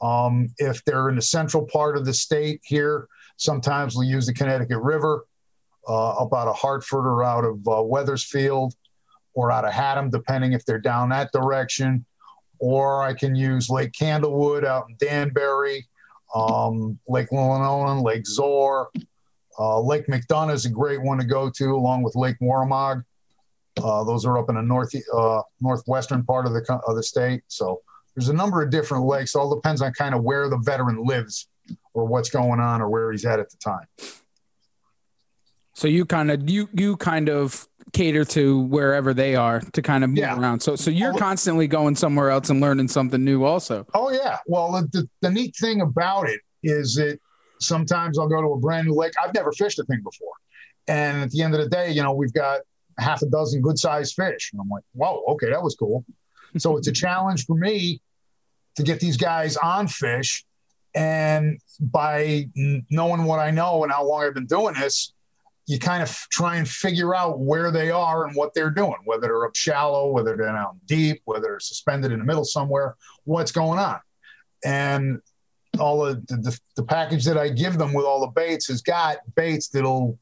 [0.01, 4.33] Um, if they're in the central part of the state here, sometimes we'll use the
[4.33, 5.25] Connecticut River
[5.87, 8.73] uh, up out of Hartford or out of uh, Wethersfield
[9.35, 12.05] or out of Haddam, depending if they're down that direction
[12.59, 15.87] or I can use Lake Candlewood out in Danbury,
[16.33, 18.89] um, Lake Lillinonah, Lake Zoar.
[19.57, 23.03] Uh, Lake McDonough is a great one to go to, along with Lake Waramaug.
[23.81, 27.43] Uh, those are up in the north uh, northwestern part of the of the state.
[27.47, 27.81] So
[28.15, 29.35] there's a number of different lakes.
[29.35, 31.47] All depends on kind of where the veteran lives,
[31.93, 33.87] or what's going on, or where he's at at the time.
[35.73, 40.03] So you kind of you you kind of cater to wherever they are to kind
[40.03, 40.37] of move yeah.
[40.37, 40.59] around.
[40.59, 43.87] So so you're constantly going somewhere else and learning something new also.
[43.93, 44.39] Oh yeah.
[44.47, 47.19] Well, the, the neat thing about it is that
[47.61, 49.13] sometimes I'll go to a brand new lake.
[49.23, 50.33] I've never fished a thing before.
[50.87, 52.61] And at the end of the day, you know, we've got
[52.99, 54.51] half a dozen good sized fish.
[54.51, 56.03] And I'm like, whoa, okay, that was cool.
[56.57, 58.01] so it's a challenge for me
[58.75, 60.45] to get these guys on fish.
[60.93, 62.49] And by
[62.89, 65.13] knowing what I know and how long I've been doing this,
[65.67, 69.21] you kind of try and figure out where they are and what they're doing, whether
[69.21, 73.51] they're up shallow, whether they're down deep, whether they're suspended in the middle somewhere, what's
[73.51, 73.99] going on.
[74.63, 75.21] And
[75.79, 79.17] all the, the, the package that I give them with all the baits has got
[79.35, 80.19] baits that'll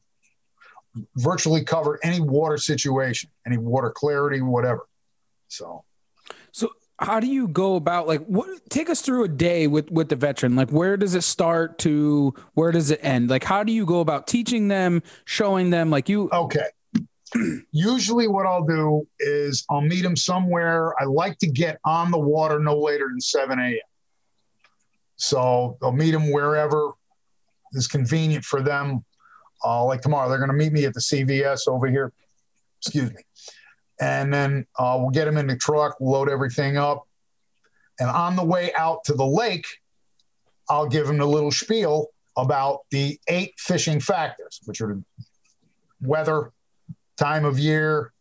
[1.16, 4.86] virtually cover any water situation, any water clarity, whatever.
[5.48, 5.84] So
[6.98, 10.16] how do you go about like what take us through a day with with the
[10.16, 10.54] veteran.
[10.54, 13.30] Like where does it start to where does it end?
[13.30, 16.68] Like how do you go about teaching them showing them like you okay.
[17.72, 20.94] Usually what i'll do is i'll meet them somewhere.
[21.00, 23.78] I like to get on the water no later than 7 a.m
[25.16, 26.92] so i'll meet them wherever
[27.72, 29.04] is convenient for them.
[29.64, 32.12] Uh, like tomorrow they're going to meet me at the cvs over here.
[32.80, 33.22] Excuse me
[34.00, 37.06] and then uh, we'll get them in the truck, load everything up,
[38.00, 39.66] and on the way out to the lake,
[40.68, 45.00] I'll give them a little spiel about the eight fishing factors, which are
[46.00, 46.52] weather,
[47.16, 48.12] time of year,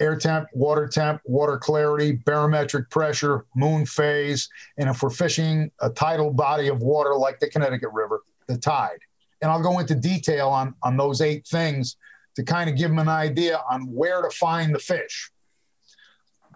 [0.00, 4.48] air temp, water temp, water clarity, barometric pressure, moon phase,
[4.78, 8.98] and if we're fishing a tidal body of water like the Connecticut River, the tide.
[9.42, 11.96] And I'll go into detail on, on those eight things
[12.36, 15.30] to kind of give them an idea on where to find the fish.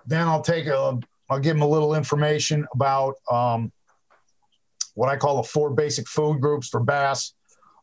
[0.06, 0.98] Then I'll take a,
[1.30, 3.72] I'll give them a little information about um,
[4.94, 7.34] what I call the four basic food groups for bass,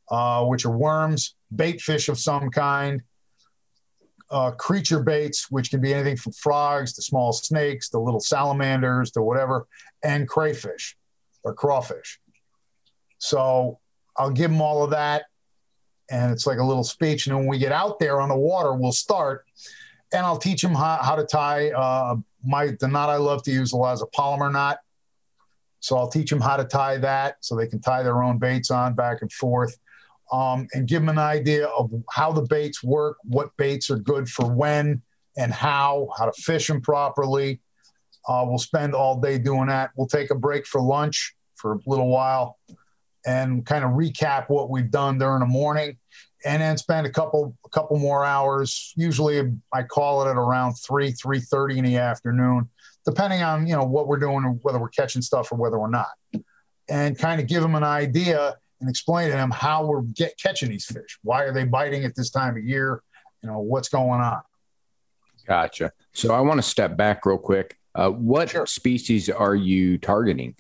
[0.09, 3.01] uh, which are worms, bait fish of some kind,
[4.29, 9.11] uh, creature baits, which can be anything from frogs to small snakes to little salamanders
[9.11, 9.67] to whatever,
[10.03, 10.95] and crayfish
[11.43, 12.19] or crawfish.
[13.17, 13.79] So
[14.17, 15.23] I'll give them all of that.
[16.11, 17.27] And it's like a little speech.
[17.27, 19.45] And when we get out there on the water, we'll start
[20.13, 23.51] and I'll teach them how, how to tie uh, my the knot I love to
[23.51, 24.79] use a lot is a Palomar knot.
[25.79, 28.69] So I'll teach them how to tie that so they can tie their own baits
[28.69, 29.77] on back and forth
[30.31, 34.29] um, and give them an idea of how the baits work, what baits are good
[34.29, 35.01] for when
[35.37, 37.59] and how, how to fish them properly.
[38.27, 39.89] Uh, we'll spend all day doing that.
[39.95, 42.59] We'll take a break for lunch for a little while
[43.25, 45.97] and kind of recap what we've done during the morning
[46.43, 49.41] and then spend a couple a couple more hours usually
[49.73, 52.67] i call it at around 3 3.30 in the afternoon
[53.05, 56.07] depending on you know what we're doing whether we're catching stuff or whether we're not
[56.89, 60.69] and kind of give them an idea and explain to them how we're get, catching
[60.69, 61.17] these fish.
[61.23, 63.01] Why are they biting at this time of year?
[63.41, 64.41] You know, what's going on?
[65.47, 65.93] Gotcha.
[66.13, 67.77] So I want to step back real quick.
[67.95, 68.65] Uh, what sure.
[68.65, 70.55] species are you targeting?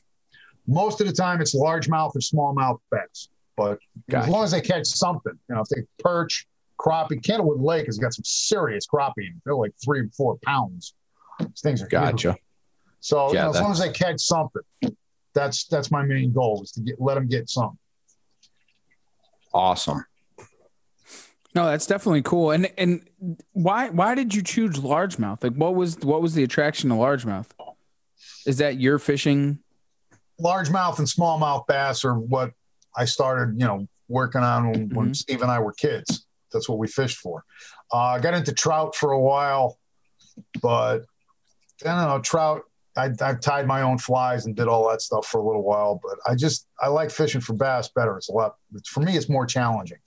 [0.67, 3.29] Most of the time, it's largemouth or smallmouth bass.
[3.57, 4.25] But gotcha.
[4.25, 6.47] as long as they catch something, you know, if they perch,
[6.79, 9.29] crappie, Candlewood Lake has got some serious crappie.
[9.45, 10.93] They're like three or four pounds.
[11.39, 12.31] These things are gotcha.
[12.31, 12.41] Huge.
[13.01, 14.61] So yeah, you know, as long as they catch something,
[15.33, 17.77] that's that's my main goal is to get let them get some.
[19.53, 20.05] awesome.
[21.53, 22.51] No, that's definitely cool.
[22.51, 23.09] And and
[23.53, 25.43] why why did you choose largemouth?
[25.43, 27.47] Like what was what was the attraction to largemouth?
[28.45, 29.59] Is that your fishing?
[30.41, 32.51] Largemouth and smallmouth bass are what
[32.95, 34.97] I started, you know, working on when, mm-hmm.
[34.97, 36.25] when Steve and I were kids.
[36.51, 37.43] That's what we fished for.
[37.93, 39.77] Uh, I got into trout for a while,
[40.61, 41.05] but
[41.85, 42.63] I don't know, trout
[42.95, 45.99] I, have tied my own flies and did all that stuff for a little while,
[46.01, 48.17] but I just I like fishing for bass better.
[48.17, 48.55] It's a lot.
[48.75, 49.99] It's, for me, it's more challenging.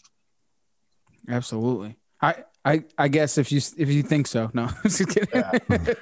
[1.28, 1.96] Absolutely.
[2.20, 4.70] I, I I guess if you if you think so, no.
[5.34, 5.50] yeah.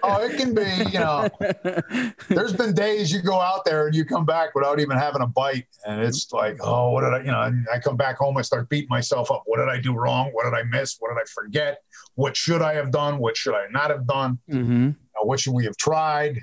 [0.02, 0.90] Oh, it can be.
[0.92, 1.28] You know,
[2.28, 5.26] there's been days you go out there and you come back without even having a
[5.26, 7.18] bite, and it's like, oh, what did I?
[7.18, 9.42] You know, I come back home, I start beating myself up.
[9.46, 10.30] What did I do wrong?
[10.32, 10.96] What did I miss?
[11.00, 11.82] What did I forget?
[12.14, 13.18] What should I have done?
[13.18, 14.38] What should I not have done?
[14.50, 14.90] Mm-hmm.
[15.22, 16.38] what should we have tried?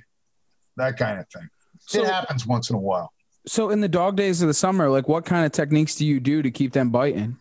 [0.79, 1.47] that kind of thing.
[1.81, 3.13] So, it happens once in a while.
[3.45, 6.19] So in the dog days of the summer, like what kind of techniques do you
[6.19, 7.37] do to keep them biting?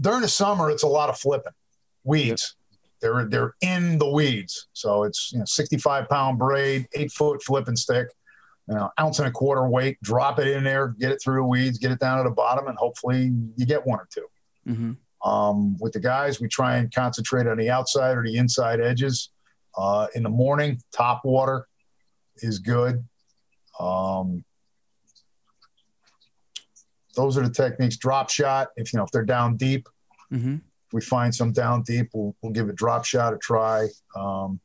[0.00, 1.52] During the summer, it's a lot of flipping
[2.04, 2.56] weeds.
[3.00, 4.68] They're they're in the weeds.
[4.72, 8.08] So it's you know 65 pound braid, eight foot flipping stick,
[8.68, 9.98] you know, ounce and a quarter weight.
[10.02, 12.66] Drop it in there, get it through the weeds, get it down to the bottom,
[12.68, 14.26] and hopefully you get one or 2
[14.68, 15.28] mm-hmm.
[15.30, 19.30] um, with the guys, we try and concentrate on the outside or the inside edges.
[19.76, 21.66] Uh, in the morning, top water,
[22.36, 23.04] is good.
[23.78, 24.42] Um,
[27.16, 27.96] those are the techniques.
[27.96, 28.68] Drop shot.
[28.76, 29.88] If you know if they're down deep,
[30.32, 30.54] mm-hmm.
[30.54, 33.88] if we find some down deep, we'll, we'll give a drop shot a try.
[34.14, 34.60] Um,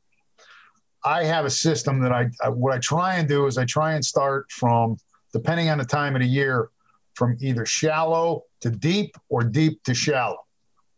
[1.03, 3.93] I have a system that I, I, what I try and do is I try
[3.93, 4.97] and start from
[5.33, 6.69] depending on the time of the year,
[7.15, 10.45] from either shallow to deep or deep to shallow,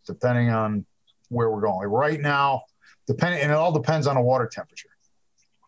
[0.05, 0.85] depending on
[1.29, 1.77] where we're going.
[1.77, 2.63] Like right now,
[3.07, 4.89] depending and it all depends on the water temperature.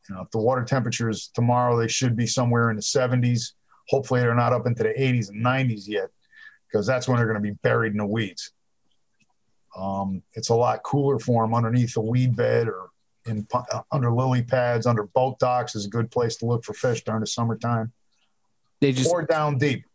[0.10, 3.54] You know, if the water temperatures tomorrow, they should be somewhere in the 70s.
[3.90, 6.10] Hopefully, they're not up into the 80s and 90s yet,
[6.68, 8.52] because that's when they're going to be buried in the weeds.
[9.76, 12.90] Um, it's a lot cooler for them underneath a weed bed or
[13.26, 16.74] in uh, under lily pads, under boat docks is a good place to look for
[16.74, 17.92] fish during the summertime.
[18.82, 19.86] They just or down deep,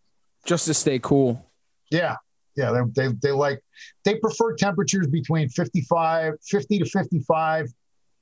[0.45, 1.45] just to stay cool.
[1.91, 2.17] Yeah,
[2.57, 2.73] yeah.
[2.73, 3.63] They they, they like
[4.05, 7.73] they prefer temperatures between 55, 50 to 55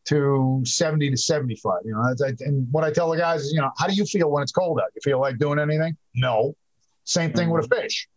[0.08, 1.80] to 70 to 75.
[1.84, 4.30] You know, and what I tell the guys is, you know, how do you feel
[4.30, 4.88] when it's cold out?
[4.94, 5.96] You feel like doing anything?
[6.14, 6.54] No.
[7.04, 7.56] Same thing mm-hmm.
[7.56, 7.82] with a mm-hmm.
[7.82, 8.08] fish.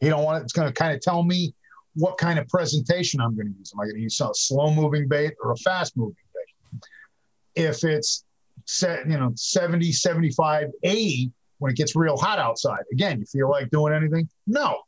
[0.00, 1.54] You don't want it, it's going to kind of tell me
[1.94, 3.72] what kind of presentation I'm going to use.
[3.74, 7.62] Am I going to use a slow moving bait or a fast moving bait?
[7.64, 8.24] If it's
[8.66, 13.50] set, you know, 70, 75, 80, when it gets real hot outside, again, you feel
[13.50, 14.28] like doing anything?
[14.46, 14.82] No.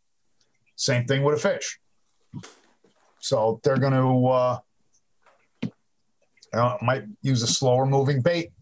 [0.76, 1.80] Same thing with a fish.
[3.18, 4.58] So they're going to, uh,
[6.52, 8.52] uh, might use a slower moving bait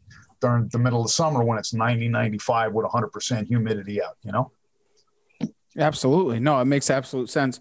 [0.41, 4.31] during the middle of the summer when it's 90, 95 with 100% humidity out, you
[4.33, 4.53] know?
[5.77, 6.41] Absolutely.
[6.41, 7.61] No, it makes absolute sense.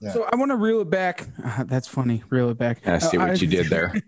[0.00, 0.12] Yeah.
[0.12, 1.26] So I want to reel it back.
[1.66, 2.22] that's funny.
[2.28, 2.86] Reel it back.
[2.86, 3.94] I see what Uh, you did there.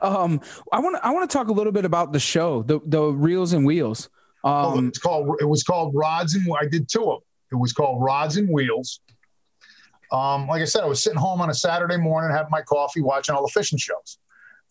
[0.00, 0.40] Um,
[0.72, 3.02] I want to I want to talk a little bit about the show, the the
[3.02, 4.08] reels and wheels.
[4.44, 7.26] Oh, Um, it's called, it was called Rods and, I did two of them.
[7.50, 9.00] It was called Rods and Wheels.
[10.12, 13.00] Um, like I said, I was sitting home on a Saturday morning, having my coffee,
[13.00, 14.18] watching all the fishing shows.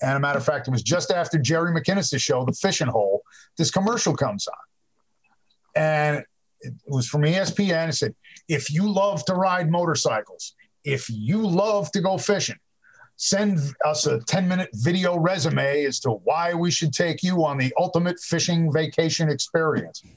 [0.01, 3.23] And a matter of fact, it was just after Jerry McKinnis' show, The Fishing Hole,
[3.57, 5.81] this commercial comes on.
[5.81, 6.25] And
[6.61, 7.89] it was from ESPN.
[7.89, 8.15] It said,
[8.47, 12.57] if you love to ride motorcycles, if you love to go fishing,
[13.15, 17.57] send us a 10 minute video resume as to why we should take you on
[17.57, 20.03] the ultimate fishing vacation experience.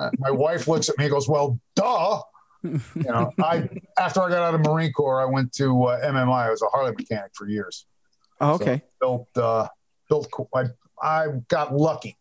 [0.00, 2.22] Uh, my wife looks at me and goes, Well, duh.
[2.62, 6.46] You know, I after I got out of Marine Corps, I went to uh, MMI.
[6.46, 7.84] I was a Harley mechanic for years.
[8.40, 8.82] Oh, okay.
[9.00, 9.68] Built, uh,
[10.08, 10.28] built.
[10.54, 10.64] I,
[11.02, 12.16] I got lucky.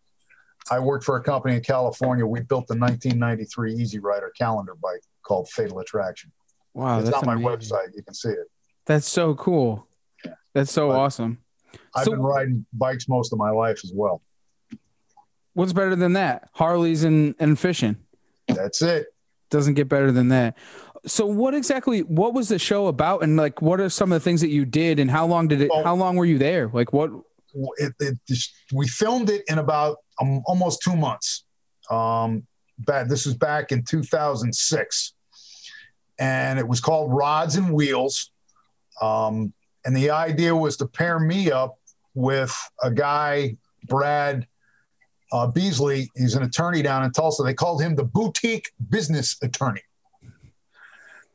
[0.72, 2.26] I worked for a company in California.
[2.26, 6.32] We built the 1993 Easy Rider calendar bike called Fatal Attraction.
[6.74, 7.76] Wow, it's that's on my amazing.
[7.78, 7.88] website.
[7.96, 8.48] You can see it.
[8.86, 9.88] That's so cool.
[10.54, 11.40] That's so But- awesome.
[11.96, 14.22] I've So- been riding bikes most of my life as well.
[15.54, 16.50] What's better than that?
[16.54, 17.98] Harleys and and fishing.
[18.48, 19.08] That's it.
[19.50, 20.58] Doesn't get better than that.
[21.06, 24.24] So what exactly what was the show about and like what are some of the
[24.24, 26.70] things that you did and how long did it Well- how long were you there?
[26.74, 27.12] Like what
[27.78, 28.18] it, it,
[28.74, 31.46] we filmed it in about um, almost two months.
[31.90, 32.46] Um,
[32.78, 35.14] back, this was back in 2006,
[36.20, 38.32] and it was called Rods and Wheels.
[39.02, 39.54] Um,
[39.86, 41.80] and the idea was to pair me up
[42.14, 44.46] with a guy, Brad
[45.32, 46.10] uh, Beasley.
[46.16, 47.44] He's an attorney down in Tulsa.
[47.44, 49.82] They called him the boutique business attorney,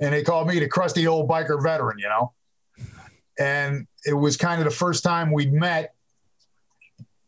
[0.01, 1.99] and they called me the crusty old biker veteran.
[1.99, 2.33] You know.
[3.39, 5.95] And it was kind of the first time we'd met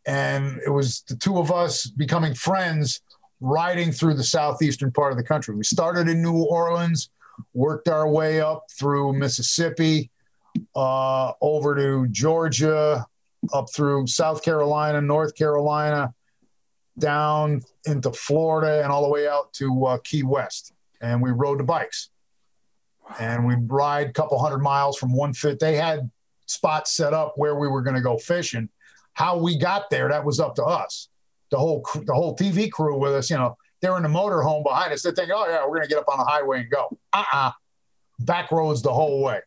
[0.07, 3.01] and it was the two of us becoming friends
[3.41, 5.53] riding through the southeastern part of the country.
[5.53, 7.09] We started in New Orleans,
[7.53, 10.09] worked our way up through Mississippi,
[10.75, 13.05] uh, over to Georgia,
[13.53, 16.13] up through South Carolina, North Carolina,
[16.97, 20.71] down into Florida, and all the way out to uh, Key West.
[21.01, 22.09] And we rode the bikes.
[23.19, 25.59] And we'd ride a couple hundred miles from one fit.
[25.59, 26.09] They had
[26.45, 28.69] spots set up where we were going to go fishing
[29.13, 31.09] how we got there, that was up to us.
[31.49, 34.61] The whole the whole TV crew with us, you know, they're in the motor home
[34.61, 35.01] behind us.
[35.01, 36.95] They're thinking, oh yeah, we're gonna get up on the highway and go.
[37.13, 37.51] Uh-uh.
[38.19, 39.39] Back roads the whole way.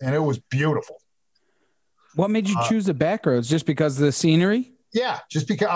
[0.00, 1.00] And it was beautiful.
[2.14, 3.48] what made you Uh, choose the back roads?
[3.48, 4.70] Just because of the scenery?
[4.92, 5.66] Yeah, just because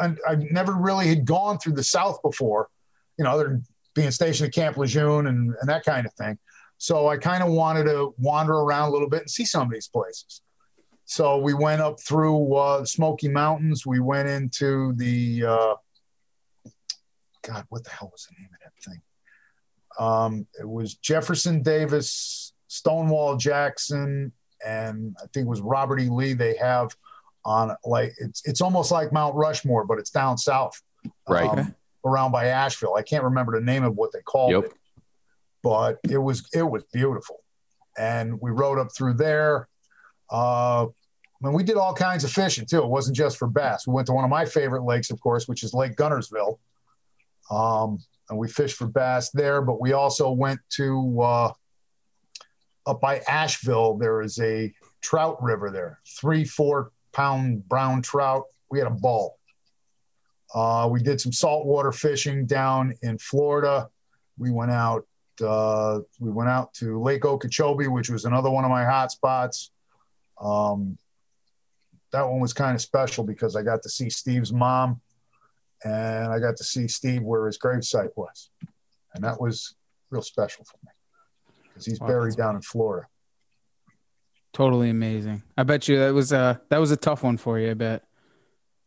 [0.00, 2.68] I, I, I never really had gone through the South before,
[3.16, 3.64] you know, other than
[3.94, 6.38] being stationed at Camp Lejeune and, and that kind of thing.
[6.78, 9.72] So I kind of wanted to wander around a little bit and see some of
[9.72, 10.42] these places.
[11.04, 13.84] So we went up through uh, Smoky Mountains.
[13.84, 15.74] We went into the, uh,
[17.42, 19.02] God, what the hell was the name of that thing?
[19.98, 24.32] Um, it was Jefferson Davis, Stonewall Jackson,
[24.64, 26.08] and I think it was Robert E.
[26.08, 26.32] Lee.
[26.32, 26.94] They have
[27.44, 30.80] on like it's it's almost like Mount Rushmore, but it's down south,
[31.28, 31.48] Right.
[31.48, 31.74] um,
[32.04, 32.94] around by Asheville.
[32.96, 34.64] I can't remember the name of what they called Yep.
[34.64, 34.72] it,
[35.62, 37.40] but it was it was beautiful,
[37.98, 39.68] and we rode up through there.
[40.30, 40.86] Uh,
[41.42, 42.78] and we did all kinds of fishing too.
[42.82, 43.86] It wasn't just for bass.
[43.86, 46.58] We went to one of my favorite lakes, of course, which is Lake Guntersville,
[47.50, 47.98] um,
[48.28, 49.62] and we fished for bass there.
[49.62, 51.52] But we also went to uh,
[52.86, 53.96] up by Asheville.
[53.96, 58.44] There is a trout river there, three, four pound brown trout.
[58.70, 59.36] We had a ball.
[60.54, 63.88] Uh, we did some saltwater fishing down in Florida.
[64.38, 65.06] We went out.
[65.42, 69.70] Uh, we went out to Lake Okeechobee, which was another one of my hot spots.
[70.40, 70.98] Um,
[72.12, 75.00] that one was kind of special because I got to see Steve's mom,
[75.84, 78.50] and I got to see Steve where his gravesite was,
[79.14, 79.76] and that was
[80.10, 80.90] real special for me
[81.68, 83.06] because he's Wow, buried down in Florida.
[84.52, 85.42] Totally amazing.
[85.56, 88.04] I bet you that was a that was a tough one for you, I bet.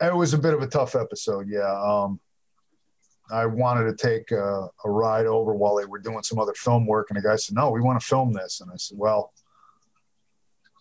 [0.08, 1.72] It was a bit of a tough episode, yeah.
[1.82, 2.20] Um,
[3.32, 6.86] I wanted to take a, a ride over while they were doing some other film
[6.86, 9.34] work, and the guy said, "No, we want to film this." And I said, "Well,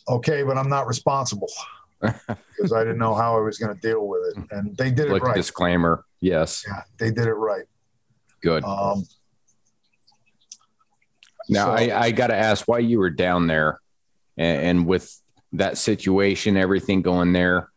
[0.09, 1.51] okay, but I'm not responsible
[2.01, 5.11] because I didn't know how I was going to deal with it." And they did
[5.11, 5.35] it right.
[5.35, 6.05] disclaimer.
[6.21, 6.65] Yes.
[6.67, 7.65] Yeah, they did it right.
[8.43, 8.65] Good.
[8.65, 9.05] Um,
[11.49, 13.81] Now so- I, I got to ask why you were down there,
[14.37, 15.17] and, and with
[15.53, 17.72] that situation, everything going there,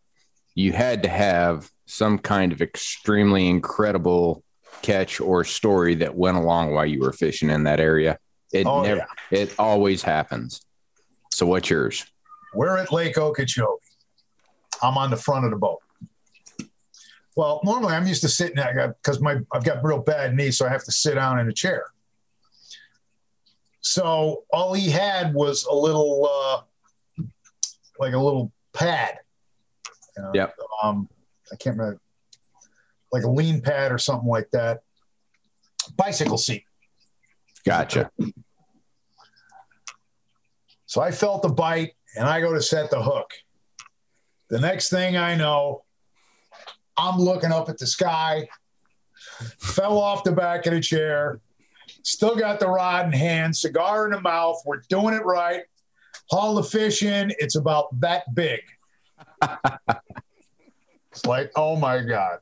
[0.56, 4.44] you had to have some kind of extremely incredible
[4.82, 8.18] catch or story that went along while you were fishing in that area.
[8.52, 10.62] It Oh, never, it always happens.
[11.32, 12.06] So what's yours?
[12.54, 13.82] we're at Lake Okeechobee.
[14.82, 15.80] I'm on the front of the boat.
[17.36, 20.66] Well, normally I'm used to sitting there because my I've got real bad knees, so
[20.66, 21.84] I have to sit down in a chair.
[23.82, 27.24] So all he had was a little, uh,
[28.00, 29.18] like a little pad.
[30.18, 30.56] You know, Yep.
[30.84, 31.10] Um,
[31.52, 32.00] I can't remember,
[33.12, 34.82] like a lean pad or something like that.
[35.96, 36.64] Bicycle seat.
[37.66, 38.12] Gotcha.
[40.86, 43.32] So I felt the bite and I go to set the hook.
[44.50, 45.84] The next thing I know,
[46.98, 48.48] I'm looking up at the sky,
[49.60, 51.42] fell off the back of the chair,
[52.04, 54.62] still got the rod in hand, cigar in the mouth.
[54.66, 55.64] We're doing it right.
[56.32, 57.34] Haul the fish in.
[57.40, 58.62] It's about that big.
[61.12, 62.40] It's like, oh my God.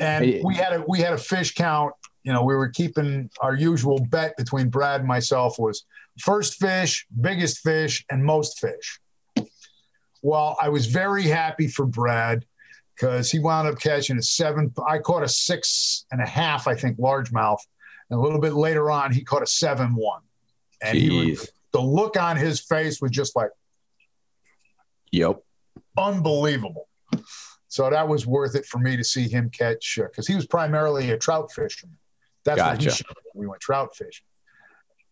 [0.00, 0.44] And mm.
[0.44, 1.94] we had a we had a fish count.
[2.22, 5.84] You know, we were keeping our usual bet between Brad and myself was
[6.20, 9.00] first fish, biggest fish, and most fish.
[10.22, 12.44] Well, I was very happy for Brad
[12.94, 14.72] because he wound up catching a seven.
[14.86, 17.58] I caught a six and a half, I think, largemouth.
[18.08, 20.20] And a little bit later on, he caught a seven one.
[20.80, 23.50] And he was, the look on his face was just like
[25.12, 25.42] Yep.
[25.96, 26.88] Unbelievable.
[27.68, 30.46] So that was worth it for me to see him catch uh, because he was
[30.46, 31.96] primarily a trout fisherman.
[32.44, 34.26] That's what he showed when we went trout fishing.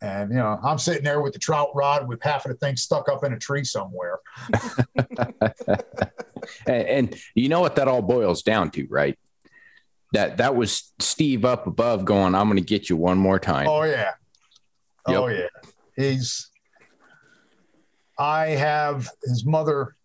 [0.02, 2.76] And you know, I'm sitting there with the trout rod with half of the thing
[2.76, 4.18] stuck up in a tree somewhere.
[6.66, 9.18] And, and you know what that all boils down to, right?
[10.12, 13.68] That that was Steve up above going, I'm gonna get you one more time.
[13.68, 14.12] Oh yeah.
[15.06, 15.46] Oh yeah.
[15.96, 16.50] He's
[18.18, 19.96] I have his mother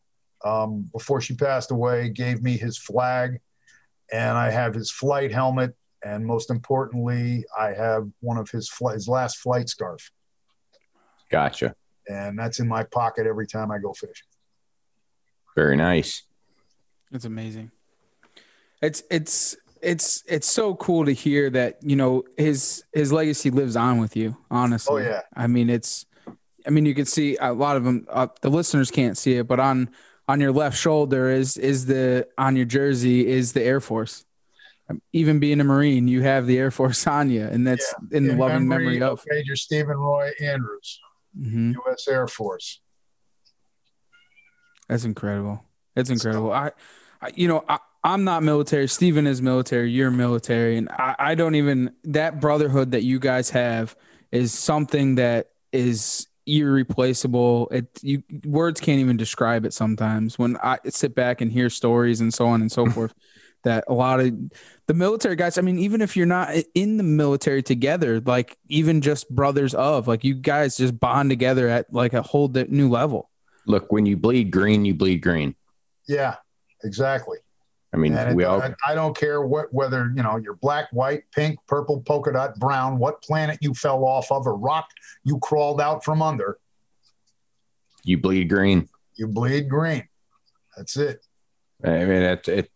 [0.45, 3.39] um, before she passed away gave me his flag
[4.13, 5.75] and I have his flight helmet
[6.05, 10.11] and most importantly I have one of his fl- his last flight scarf
[11.29, 11.75] Gotcha.
[12.07, 14.27] and that's in my pocket every time I go fishing.
[15.55, 16.23] Very nice.
[17.11, 17.71] It's amazing.
[18.81, 23.75] It's it's it's it's so cool to hear that you know his his legacy lives
[23.75, 24.35] on with you.
[24.51, 25.21] Honestly, Oh, yeah.
[25.35, 26.05] I mean, it's.
[26.67, 28.05] I mean, you can see a lot of them.
[28.09, 29.89] Uh, the listeners can't see it, but on
[30.27, 34.25] on your left shoulder is is the on your jersey is the Air Force.
[34.89, 38.25] Um, Even being a Marine, you have the Air Force on you, and that's in
[38.27, 39.23] the In loving memory of.
[39.27, 40.99] Major Stephen Roy Andrews,
[41.39, 41.73] Mhm.
[41.73, 42.07] U.S.
[42.07, 42.81] Air Force.
[44.87, 45.63] That's incredible.
[45.95, 46.51] It's incredible.
[46.51, 46.71] I,
[47.21, 48.87] I you know, I, I'm not military.
[48.87, 49.89] Stephen is military.
[49.91, 53.95] You're military, and I, I don't even that brotherhood that you guys have
[54.31, 57.67] is something that is irreplaceable.
[57.71, 59.73] It you words can't even describe it.
[59.73, 63.13] Sometimes when I sit back and hear stories and so on and so forth,
[63.65, 64.33] that a lot of
[64.87, 65.57] the military guys.
[65.57, 70.07] I mean, even if you're not in the military together, like even just brothers of,
[70.07, 73.29] like you guys just bond together at like a whole new level.
[73.67, 75.55] Look, when you bleed green, you bleed green.
[76.07, 76.35] Yeah,
[76.83, 77.39] exactly.
[77.95, 80.57] I mean, And we it- all I, I don't care what whether you know you're
[80.57, 84.89] black, white, pink, purple, polka dot, brown, what planet you fell off of, a rock
[85.23, 86.57] you crawled out from under,
[88.03, 88.89] you bleed green.
[89.15, 90.07] you bleed green.
[90.75, 91.25] That's it.
[91.85, 92.71] I mean, it, it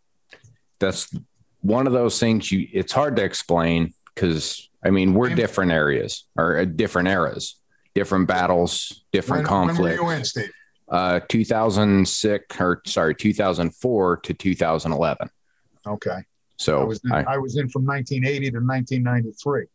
[0.78, 1.14] that's
[1.60, 6.24] one of those things you it's hard to explain because I mean we're different areas
[6.34, 7.56] or uh, different eras,
[7.94, 10.00] different battles, different When, when were conflicts.
[10.00, 10.50] you in, Steve?
[10.90, 15.30] Uh, 2006 or sorry, 2004 to 2011.
[15.86, 16.18] Okay,
[16.56, 19.66] so I was in, I I was in from 1980 to 1993,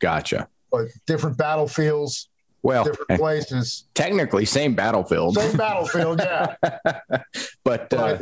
[0.00, 0.48] gotcha.
[0.70, 2.30] but different battlefields,
[2.62, 6.20] Well, different places, technically same battlefield, same battlefield.
[6.20, 6.56] Yeah,
[7.64, 8.18] but uh,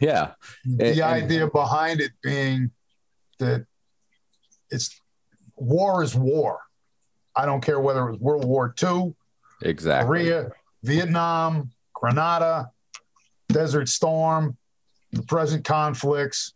[0.00, 0.32] yeah,
[0.64, 2.70] the And- idea behind it being
[3.40, 3.66] that
[4.70, 5.00] it's
[5.56, 6.60] war is war.
[7.36, 9.14] I don't care whether it was World War II,
[9.62, 10.06] exactly.
[10.24, 10.50] Korea,
[10.82, 11.70] Vietnam,
[12.00, 12.70] Grenada,
[13.48, 14.56] Desert Storm,
[15.12, 16.54] the present conflicts.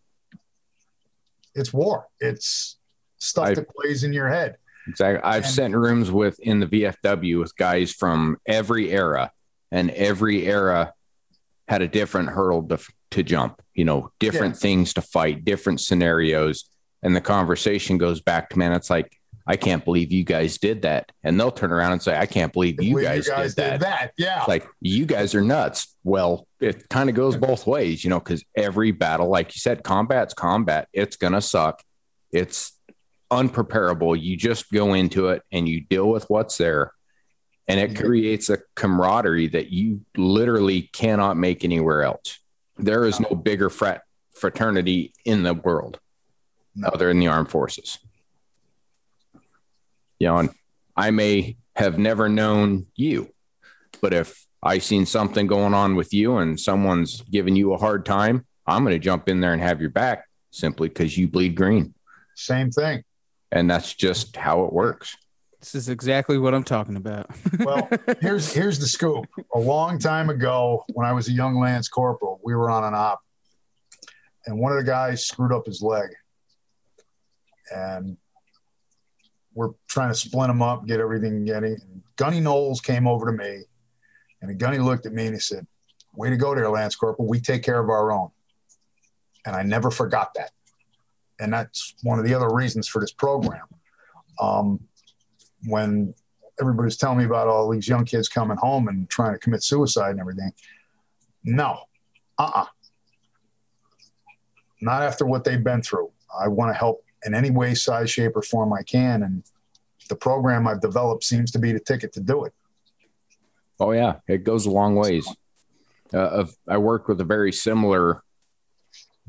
[1.55, 2.09] It's war.
[2.19, 2.79] It's
[3.19, 4.57] stuff I- that plays in your head.
[4.89, 5.23] Exactly.
[5.23, 9.33] I've And- in rooms with in the VFW with guys from every era,
[9.71, 10.93] and every era
[11.69, 12.79] had a different hurdle to,
[13.13, 13.63] to jump.
[13.75, 16.69] You know, different things to fight, different scenarios,
[17.03, 18.73] and the conversation goes back to man.
[18.73, 22.17] It's like I can't believe you guys did that, and they'll turn around and say,
[22.17, 23.81] I can't believe you Believe guys, did that.
[23.81, 24.13] that.
[24.17, 24.39] Yeah.
[24.41, 25.95] It's like you guys are nuts.
[26.03, 29.83] Well, it kind of goes both ways, you know, because every battle, like you said,
[29.85, 30.89] combat's combat.
[30.95, 31.83] It's gonna suck.
[32.33, 32.73] It's
[33.31, 34.21] unpreparable.
[34.21, 36.93] You just go into it and you deal with what's there,
[37.69, 42.39] and it creates a camaraderie that you literally cannot make anywhere else.
[42.79, 44.03] There is no bigger frat
[44.35, 46.01] fraternity in the world
[46.75, 46.89] No.
[46.89, 47.99] other than the armed forces.
[50.19, 50.51] You know, and
[50.97, 53.33] I may have never known you,
[54.01, 58.07] but if I seen something going on with you and someone's giving you a hard
[58.07, 61.55] time, I'm going to jump in there and have your back simply because you bleed
[61.55, 61.95] green.
[62.35, 63.03] Same thing.
[63.53, 65.17] And that's just how it works.
[65.61, 67.31] This is exactly what I'm talking about.
[67.59, 67.89] Well,
[68.21, 69.27] here's here's the scoop.
[69.55, 72.95] A long time ago, when I was a young lance corporal, we were on an
[72.95, 73.21] op,
[74.45, 76.11] and one of the guys screwed up his leg,
[77.75, 78.19] and
[79.55, 81.79] we're trying to splint them up, get everything getting.
[82.17, 83.63] Gunny Knowles came over to me,
[84.43, 85.67] and Gunny looked at me and he said,
[86.15, 87.29] "Way to go there, Lance Corporal.
[87.29, 88.31] We take care of our own."
[89.47, 90.51] And I never forgot that,
[91.39, 93.67] and that's one of the other reasons for this program.
[94.41, 94.81] Um,
[95.67, 96.15] when
[96.61, 100.11] everybody's telling me about all these young kids coming home and trying to commit suicide
[100.11, 100.53] and everything.
[101.45, 101.81] No,
[102.39, 102.63] uh uh-uh.
[102.63, 102.67] uh
[104.81, 106.11] Not after what they've been through.
[106.39, 109.23] I want to help in any way, size, shape, or form I can.
[109.23, 109.43] And
[110.09, 112.53] the program I've developed seems to be the ticket to do it.
[113.81, 114.17] Oh, yeah.
[114.29, 115.27] It goes a long ways.
[116.13, 118.23] Uh, I worked with a very similar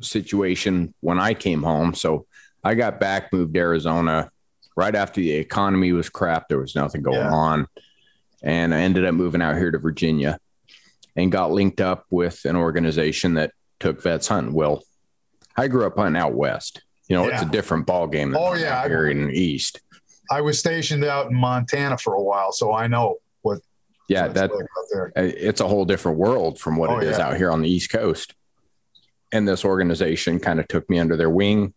[0.02, 1.94] situation when I came home.
[1.96, 2.28] So
[2.64, 4.30] I got back, moved to Arizona,
[4.76, 7.32] right after the economy was crap, there was nothing going yeah.
[7.32, 7.68] on.
[8.44, 10.40] And I ended up moving out here to Virginia
[11.16, 14.54] and got linked up with an organization that took vets hunting.
[14.54, 14.84] Well,
[15.56, 16.82] I grew up hunting out west.
[17.08, 17.36] You know, yeah.
[17.36, 18.88] it's a different ball game than oh, yeah.
[18.88, 19.82] here in the east.
[20.32, 23.60] I was stationed out in Montana for a while, so I know what.
[24.10, 27.28] Yeah, that like it's a whole different world from what oh, it is yeah.
[27.28, 28.34] out here on the East Coast.
[29.32, 31.74] And this organization kind of took me under their wing,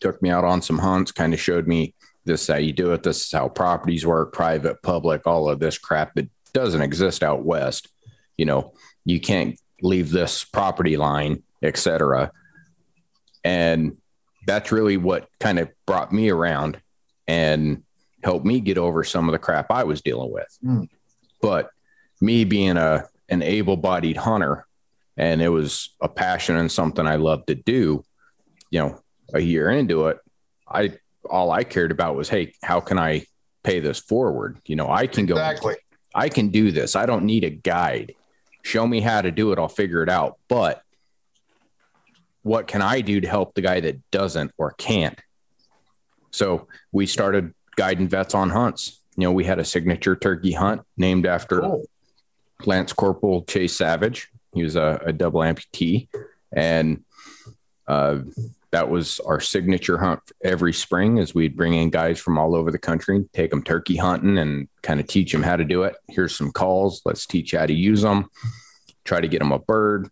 [0.00, 2.92] took me out on some hunts, kind of showed me this is how you do
[2.92, 3.02] it.
[3.02, 7.44] This is how properties work, private, public, all of this crap that doesn't exist out
[7.44, 7.88] west.
[8.36, 8.74] You know,
[9.04, 12.30] you can't leave this property line, etc.
[13.42, 13.96] And
[14.46, 16.80] that's really what kind of brought me around
[17.28, 17.82] and
[18.22, 20.58] helped me get over some of the crap I was dealing with.
[20.64, 20.88] Mm.
[21.40, 21.70] But
[22.20, 24.66] me being a an able-bodied hunter
[25.16, 28.04] and it was a passion and something I loved to do,
[28.70, 30.18] you know, a year into it,
[30.68, 30.98] I
[31.30, 33.26] all I cared about was, hey, how can I
[33.62, 34.58] pay this forward?
[34.66, 35.76] You know, I can go, exactly.
[36.14, 36.94] I can do this.
[36.96, 38.14] I don't need a guide.
[38.62, 39.58] Show me how to do it.
[39.58, 40.38] I'll figure it out.
[40.48, 40.82] But
[42.42, 45.20] what can I do to help the guy that doesn't or can't?
[46.30, 49.00] So we started guiding vets on hunts.
[49.16, 51.84] You know, we had a signature turkey hunt named after cool.
[52.64, 54.30] Lance Corporal Chase Savage.
[54.54, 56.08] He was a, a double amputee.
[56.54, 57.04] And
[57.86, 58.20] uh,
[58.72, 62.70] that was our signature hunt every spring as we'd bring in guys from all over
[62.70, 65.94] the country take them turkey hunting and kind of teach them how to do it
[66.08, 68.28] here's some calls let's teach you how to use them
[69.04, 70.08] try to get them a bird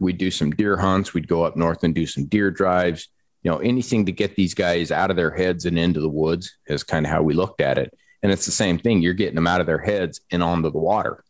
[0.00, 3.08] we'd do some deer hunts we'd go up north and do some deer drives
[3.42, 6.56] you know anything to get these guys out of their heads and into the woods
[6.66, 9.34] is kind of how we looked at it and it's the same thing you're getting
[9.34, 11.24] them out of their heads and onto the water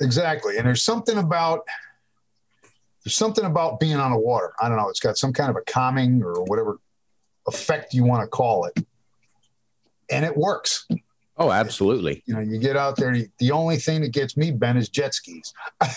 [0.00, 1.60] exactly and there's something about
[3.04, 4.54] there's something about being on the water.
[4.58, 4.88] I don't know.
[4.88, 6.78] It's got some kind of a calming or whatever
[7.46, 8.86] effect you want to call it,
[10.10, 10.86] and it works.
[11.36, 12.22] Oh, absolutely.
[12.26, 13.16] You know, you get out there.
[13.38, 15.52] The only thing that gets me, Ben, is jet skis.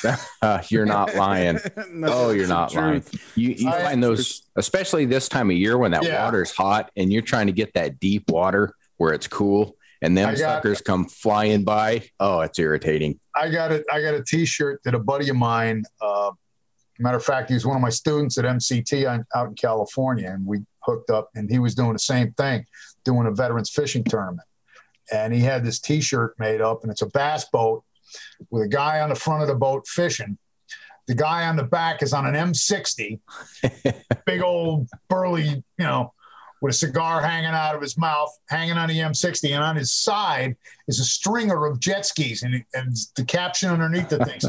[0.70, 1.60] you're not lying.
[1.92, 3.04] no, oh, you're not lying.
[3.36, 6.24] You, you find those, especially this time of year when that yeah.
[6.24, 10.30] water's hot and you're trying to get that deep water where it's cool and them
[10.30, 12.10] got, suckers come flying by.
[12.20, 13.20] Oh, it's irritating.
[13.36, 13.86] I got it.
[13.92, 16.32] I got a T-shirt that a buddy of mine uh,
[17.00, 20.46] Matter of fact, he was one of my students at MCT out in California, and
[20.46, 22.66] we hooked up, and he was doing the same thing,
[23.06, 24.48] doing a veterans fishing tournament.
[25.12, 27.84] And he had this T-shirt made up, and it's a bass boat
[28.49, 30.38] with a guy on the front of the boat fishing.
[31.08, 33.20] The guy on the back is on an M60,
[34.26, 36.14] big old burly, you know,
[36.62, 39.93] with a cigar hanging out of his mouth, hanging on the M60, and on his
[39.93, 40.55] side
[40.88, 44.39] is a stringer of jet skis, and, and the caption underneath the thing: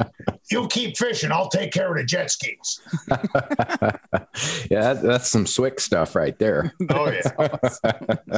[0.50, 2.80] "You keep fishing, I'll take care of the jet skis."
[4.70, 6.72] yeah, that, that's some swick stuff right there.
[6.90, 7.58] Oh yeah,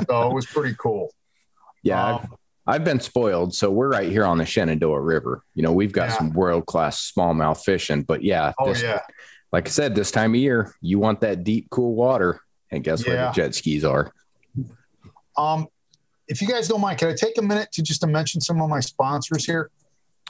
[0.08, 1.12] so it was pretty cool.
[1.82, 2.14] Yeah.
[2.14, 2.20] Um,
[2.66, 3.54] I've, I've been spoiled.
[3.54, 5.42] So we're right here on the Shenandoah River.
[5.54, 6.18] You know, we've got yeah.
[6.18, 8.52] some world class smallmouth fishing, but yeah.
[8.58, 9.00] Oh, this, yeah.
[9.52, 12.40] Like I said, this time of year, you want that deep, cool water.
[12.70, 13.12] And guess yeah.
[13.12, 14.12] where the jet skis are?
[15.36, 15.66] Um,
[16.28, 18.60] if you guys don't mind, can I take a minute to just to mention some
[18.62, 19.70] of my sponsors here?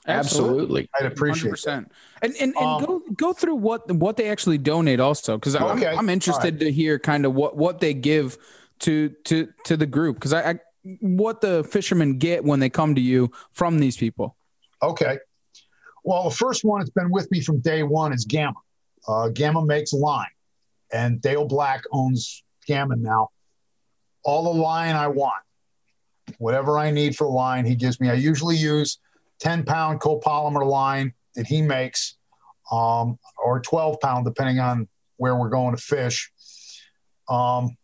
[0.07, 1.69] Absolutely, I'd appreciate 100%.
[1.69, 1.87] And
[2.23, 5.89] and, and um, go go through what what they actually donate also because okay.
[5.89, 6.61] I'm, I'm, interested right.
[6.61, 8.39] to hear kind of what what they give
[8.81, 10.61] to to to the group because I, I
[11.01, 14.37] what the fishermen get when they come to you from these people.
[14.83, 15.19] Okay.
[16.05, 18.55] Well, the first one that's been with me from day one is Gamma.
[19.07, 20.27] Uh, Gamma makes line
[20.93, 23.29] and Dale Black owns Gamma now.
[24.23, 25.43] All the line I want,
[26.39, 28.11] whatever I need for line, he gives me.
[28.11, 28.99] I usually use
[29.41, 32.17] 10 pound copolymer line that he makes,
[32.71, 36.31] um, or 12 pound, depending on where we're going to fish.
[37.29, 37.77] Um,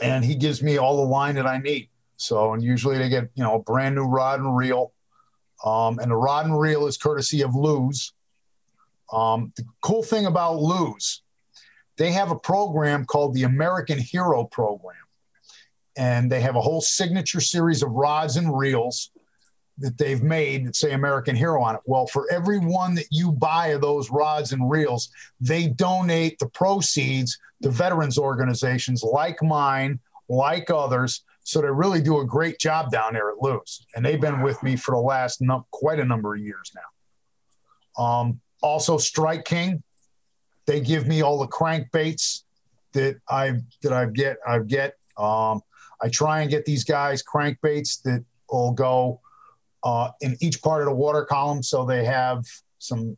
[0.00, 1.88] and he gives me all the line that I need.
[2.16, 4.92] So, and usually they get, you know, a brand new rod and reel.
[5.64, 8.12] Um, and the rod and reel is courtesy of Lew's.
[9.12, 11.22] Um, the cool thing about Lew's,
[11.96, 14.96] they have a program called the American Hero Program.
[15.96, 19.10] And they have a whole signature series of rods and reels
[19.78, 21.80] that they've made that say American Hero on it.
[21.84, 25.10] Well, for every one that you buy of those rods and reels,
[25.40, 29.98] they donate the proceeds to veterans organizations like mine,
[30.28, 31.24] like others.
[31.42, 33.86] So they really do a great job down there at Lew's.
[33.94, 38.02] And they've been with me for the last num- quite a number of years now.
[38.02, 39.82] Um, also, Strike King,
[40.66, 42.44] they give me all the crankbaits
[42.92, 44.38] that I that I get.
[44.46, 44.94] I get.
[45.18, 45.60] Um,
[46.02, 49.20] I try and get these guys crankbaits that will go
[49.84, 51.62] uh, in each part of the water column.
[51.62, 52.44] So they have
[52.78, 53.16] some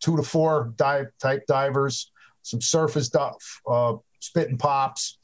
[0.00, 2.10] two to four dive type divers,
[2.42, 5.18] some surface uh, spit and pops.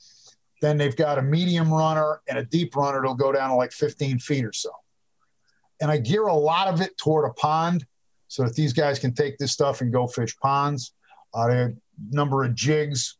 [0.63, 3.73] Then they've got a medium runner and a deep runner that'll go down to like
[3.73, 4.71] 15 feet or so.
[5.81, 7.85] And I gear a lot of it toward a pond
[8.29, 10.95] so that these guys can take this stuff and go fish ponds.
[11.37, 11.73] Uh, a
[12.11, 13.17] number of jigs.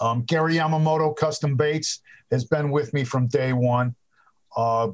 [0.00, 3.94] Um, Gary Yamamoto Custom Baits has been with me from day one.
[4.56, 4.88] Uh,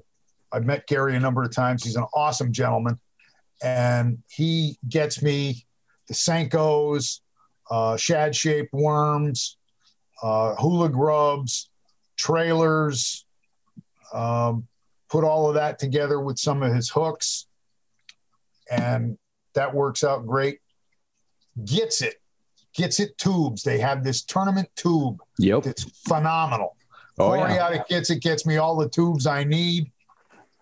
[0.53, 1.85] I've met Gary a number of times.
[1.85, 2.99] He's an awesome gentleman,
[3.63, 5.67] and he gets me
[6.09, 7.21] the Senkos,
[7.71, 9.57] uh, shad-shaped worms,
[10.23, 11.71] uh, hula grubs,
[12.17, 13.25] trailers.
[14.13, 14.67] Um,
[15.09, 17.47] put all of that together with some of his hooks,
[18.71, 19.17] and
[19.55, 20.59] that works out great.
[21.61, 22.15] Gitzit,
[22.75, 23.63] gets it tubes.
[23.63, 25.21] They have this tournament tube.
[25.39, 26.77] Yep, it's phenomenal.
[27.19, 27.85] Oh, yeah.
[27.91, 29.92] Gitzit gets me all the tubes I need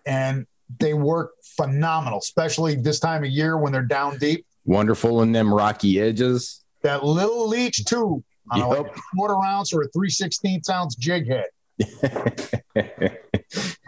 [0.05, 0.45] and
[0.79, 4.45] they work phenomenal, especially this time of year when they're down deep.
[4.65, 6.63] Wonderful in them rocky edges.
[6.83, 8.67] That little leech tube on yep.
[8.69, 11.45] like a quarter ounce or a three sixteenths ounce jig head.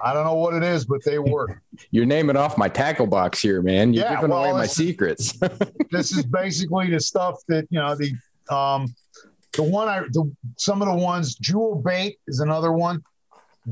[0.04, 1.62] I don't know what it is, but they work.
[1.92, 3.94] You're naming off my tackle box here, man.
[3.94, 5.40] You're yeah, giving well, away my secrets.
[5.92, 8.12] this is basically the stuff that you know the
[8.54, 8.94] um
[9.54, 13.04] the one I the some of the ones Jewel Bait is another one.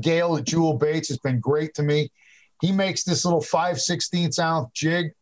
[0.00, 2.10] Gail at Jewel Baits has been great to me.
[2.62, 5.12] He makes this little 5 16th ounce jig,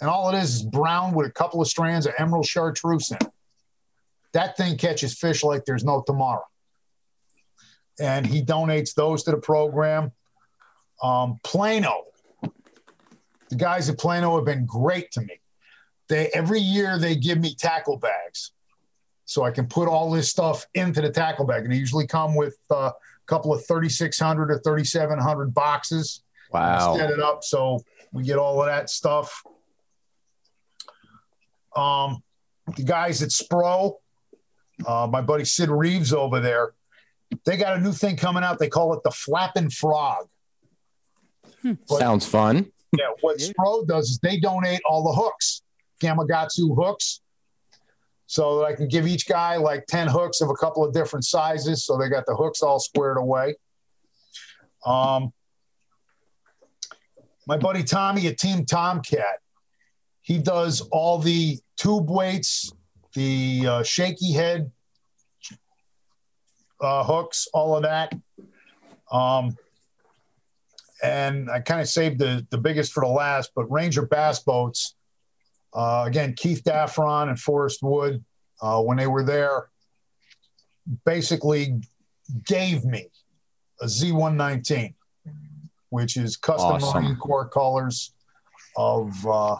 [0.00, 3.18] and all it is is brown with a couple of strands of emerald chartreuse in
[3.18, 3.32] it.
[4.32, 6.44] That thing catches fish like there's no tomorrow.
[8.00, 10.10] And he donates those to the program.
[11.00, 12.02] Um, Plano,
[12.42, 15.40] the guys at Plano have been great to me.
[16.08, 18.52] They every year they give me tackle bags,
[19.24, 22.34] so I can put all this stuff into the tackle bag, and they usually come
[22.34, 22.92] with uh, a
[23.26, 26.22] couple of 3,600 or 3,700 boxes.
[26.52, 26.96] Wow.
[26.96, 27.82] Set it up so
[28.12, 29.42] we get all of that stuff.
[31.76, 32.22] Um,
[32.76, 33.94] the guys at Spro,
[34.86, 36.72] uh, my buddy Sid Reeves over there,
[37.44, 38.58] they got a new thing coming out.
[38.58, 40.26] They call it the Flapping Frog.
[41.62, 41.74] Hmm.
[41.88, 42.70] But, Sounds fun.
[42.96, 45.62] yeah, what Spro does is they donate all the hooks,
[46.00, 47.20] Gamakatsu hooks,
[48.26, 51.24] so that I can give each guy like 10 hooks of a couple of different
[51.24, 51.84] sizes.
[51.84, 53.56] So they got the hooks all squared away.
[54.84, 55.32] Um,
[57.48, 59.40] my buddy Tommy at Team Tomcat,
[60.20, 62.70] he does all the tube weights,
[63.14, 64.70] the uh, shaky head
[66.82, 68.12] uh, hooks, all of that.
[69.10, 69.56] Um,
[71.02, 74.94] and I kind of saved the the biggest for the last, but Ranger Bass Boats.
[75.72, 78.24] Uh, again, Keith Daffron and Forrest Wood,
[78.60, 79.68] uh, when they were there,
[81.04, 81.80] basically
[82.46, 83.08] gave me
[83.80, 84.94] a Z119
[85.90, 87.04] which is custom awesome.
[87.04, 88.12] Marine Corps colors
[88.76, 89.56] of uh,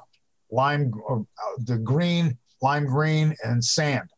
[0.51, 1.19] lime, uh,
[1.65, 4.09] the green, lime green, and sand.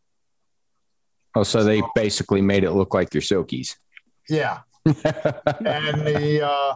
[1.34, 3.76] Oh, so they basically made it look like your silkies.
[4.28, 4.61] Yeah.
[4.84, 6.74] and the uh,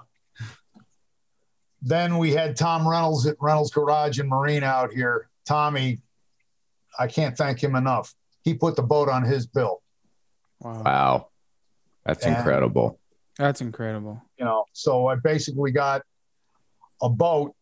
[1.82, 5.28] then we had Tom Reynolds at Reynolds Garage and Marine out here.
[5.46, 6.00] Tommy,
[6.98, 8.14] I can't thank him enough.
[8.42, 9.82] He put the boat on his bill.
[10.60, 10.82] Wow.
[10.82, 11.28] Wow.
[12.06, 12.98] That's and incredible.
[13.38, 14.22] That's incredible.
[14.44, 16.02] You know, so I basically got
[17.00, 17.54] a boat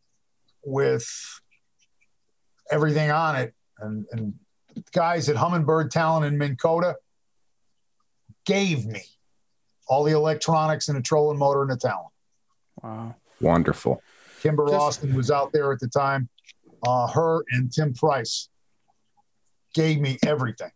[0.64, 1.08] with
[2.72, 4.34] everything on it, and and
[4.92, 6.96] guys at Humminbird Talon in Minn Kota
[8.46, 9.00] gave me
[9.86, 12.08] all the electronics and a trolling motor and a Talon.
[12.82, 14.02] Wow, wonderful.
[14.40, 16.28] Kimber Just, Austin was out there at the time.
[16.84, 18.48] Uh, her and Tim Price
[19.72, 20.72] gave me everything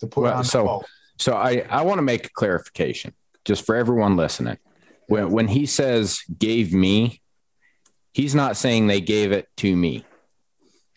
[0.00, 0.86] to put well, on so, the boat.
[1.18, 3.12] So I I want to make a clarification
[3.44, 4.56] just for everyone listening.
[5.12, 7.22] When, when he says gave me,
[8.12, 10.04] He's not saying they gave it to me.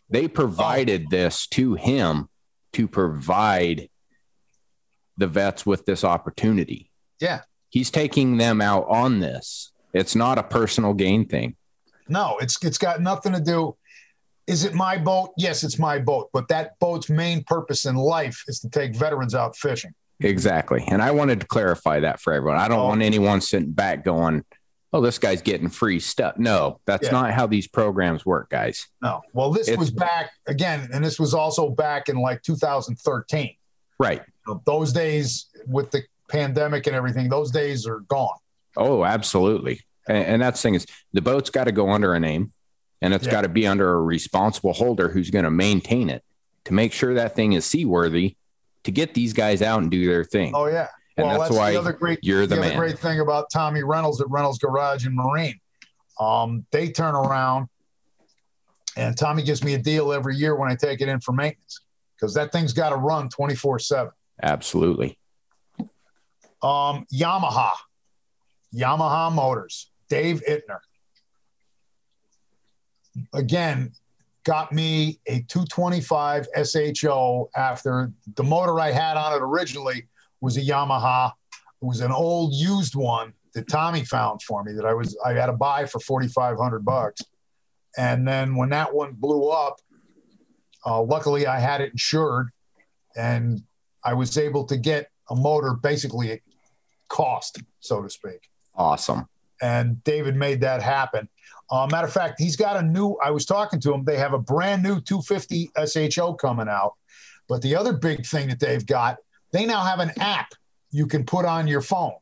[0.10, 1.10] They provided oh.
[1.10, 2.30] this to him
[2.74, 3.90] to provide
[5.18, 6.92] the vets with this opportunity.
[7.20, 7.42] Yeah.
[7.70, 9.72] He's taking them out on this.
[9.94, 11.56] It's not a personal gain thing.
[12.08, 13.78] No, it's it's got nothing to do.
[14.46, 15.32] Is it my boat?
[15.38, 16.30] Yes, it's my boat.
[16.34, 19.96] But that boat's main purpose in life is to take veterans out fishing.
[20.22, 20.28] Mm-hmm.
[20.28, 20.84] Exactly.
[20.88, 22.58] And I wanted to clarify that for everyone.
[22.60, 22.86] I don't Oh.
[22.88, 24.44] want anyone sitting back going,
[24.94, 26.38] oh, this guy's getting free stuff.
[26.38, 27.12] No, that's Yeah.
[27.12, 28.88] not how these programs work, guys.
[29.02, 29.22] No.
[29.34, 33.56] Well, this It's- was back again, and this was also back in like 2013.
[34.00, 34.22] Right.
[34.66, 38.38] Those days with the pandemic and everything, those days are gone.
[38.78, 39.82] Oh, absolutely.
[40.08, 42.52] And, and that's the thing is the boat's got to go under a name
[43.02, 43.32] and it's Yeah.
[43.32, 46.24] got to be under a responsible holder who's going to maintain it
[46.66, 48.36] to make sure that thing is seaworthy
[48.86, 50.54] to get these guys out and do their thing.
[50.56, 50.88] Oh yeah.
[51.18, 52.78] And well, that's that's, why the other great you're the other man.
[52.78, 55.60] great thing about Tommy Reynolds at Reynolds Garage and Marine.
[56.20, 57.68] Um, they turn around
[58.98, 61.82] and Tommy gives me a deal every year when I take it in for maintenance
[62.16, 64.12] because that thing's got to run 24 7.
[64.42, 65.18] Absolutely.
[66.62, 67.72] Um, Yamaha,
[68.74, 70.80] Yamaha Motors, Dave Itner.
[73.34, 73.94] Again,
[74.46, 80.08] got me a 225 SHO after the motor I had on it originally
[80.40, 81.32] was a Yamaha.
[81.82, 85.34] It was an old used one that Tommy found for me that I was I
[85.34, 87.22] had to buy for 4,500 bucks.
[87.98, 89.78] And then when that one blew up,
[90.86, 92.50] uh, luckily I had it insured,
[93.16, 93.64] and
[94.04, 96.40] I was able to get a motor basically at
[97.08, 98.50] cost, so to speak.
[98.76, 99.28] Awesome.
[99.62, 101.30] And David made that happen.
[101.72, 103.18] Uh, matter of fact, he's got a new.
[103.24, 104.04] I was talking to him.
[104.06, 105.72] They have a brand new 250
[106.12, 106.94] SHO coming out.
[107.48, 109.18] But the other big thing that they've got,
[109.52, 110.50] they now have an app
[110.92, 112.14] you can put on your phone.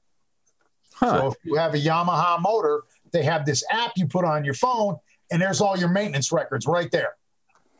[0.93, 1.19] Huh.
[1.19, 4.53] So if you have a Yamaha motor, they have this app you put on your
[4.53, 4.97] phone,
[5.31, 7.15] and there's all your maintenance records right there.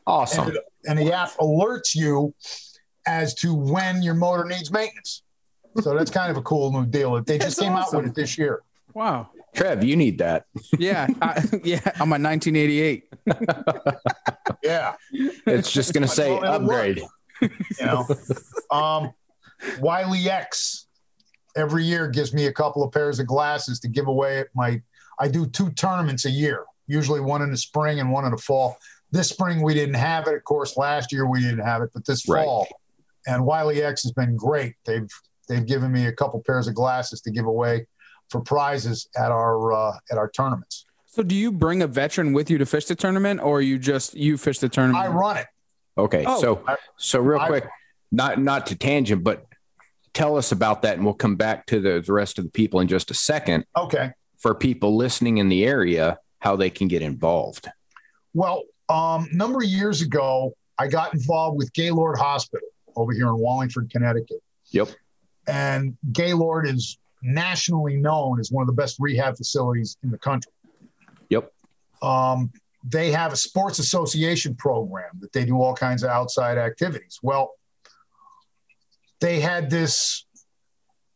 [0.07, 0.47] awesome.
[0.47, 2.34] And, it- and the app alerts you
[3.07, 5.24] as to when your motor needs maintenance.
[5.82, 7.14] So that's kind of a cool new deal.
[7.22, 8.61] They just That's came out with it this year.
[8.93, 9.30] Wow.
[9.54, 10.45] Trev, you need that.
[10.78, 11.08] Yeah.
[11.22, 11.80] I, yeah.
[11.99, 13.10] I'm a 1988.
[14.64, 14.95] Yeah.
[15.12, 16.97] It's just going to say Well, it'll work.
[16.97, 17.01] upgrade.
[17.80, 18.06] you know.
[18.72, 19.14] um,
[19.82, 20.88] Wiley X
[21.58, 24.82] every year gives me a couple of pairs of glasses to give away at my.
[25.20, 28.38] I do two tournaments a year, usually one in the spring and one in the
[28.38, 28.78] fall.
[29.12, 30.34] This spring we didn't have it.
[30.36, 32.45] Of course, last year we didn't have it, but this Right.
[32.45, 32.68] fall,
[33.28, 34.76] and Wiley X has been great.
[34.86, 35.10] They've
[35.49, 37.86] they've given me a couple pairs of glasses to give away
[38.30, 40.86] for prizes at our uh, at our tournaments.
[41.06, 44.16] So do you bring a veteran with you to fish the tournament or you just,
[44.16, 45.06] you fish the tournament?
[45.06, 45.46] I run it.
[45.96, 46.24] Okay.
[46.28, 46.42] Oh.
[46.42, 47.66] so, I- so real I- quick,
[48.12, 49.46] not, not to tangent, but
[50.14, 52.80] tell us about that and we'll come back to the, the rest of the people
[52.80, 54.12] in just a second Okay.
[54.40, 57.70] for people listening in the area, how they can get involved.
[58.34, 63.28] Well, um, a number of years ago, I got involved with Gaylord Hospital over here
[63.28, 64.42] in Wallingford, Connecticut.
[64.72, 64.90] Yep.
[65.48, 70.52] And Gaylord is nationally known as one of the best rehab facilities in the country.
[71.30, 71.52] Yep.
[72.02, 72.52] Um,
[72.84, 77.20] they have a sports association program that they do all kinds of outside activities.
[77.24, 77.54] Well,
[79.22, 80.26] they had this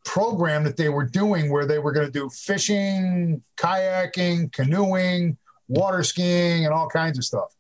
[0.05, 5.38] program that they were doing where they were going to do fishing, kayaking, canoeing,
[5.68, 7.53] water skiing, and all kinds of stuff.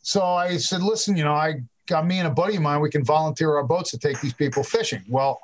[0.00, 2.88] So I said, listen, you know, I got me and a buddy of mine, we
[2.88, 5.02] can volunteer our boats to take these people fishing.
[5.08, 5.42] Well,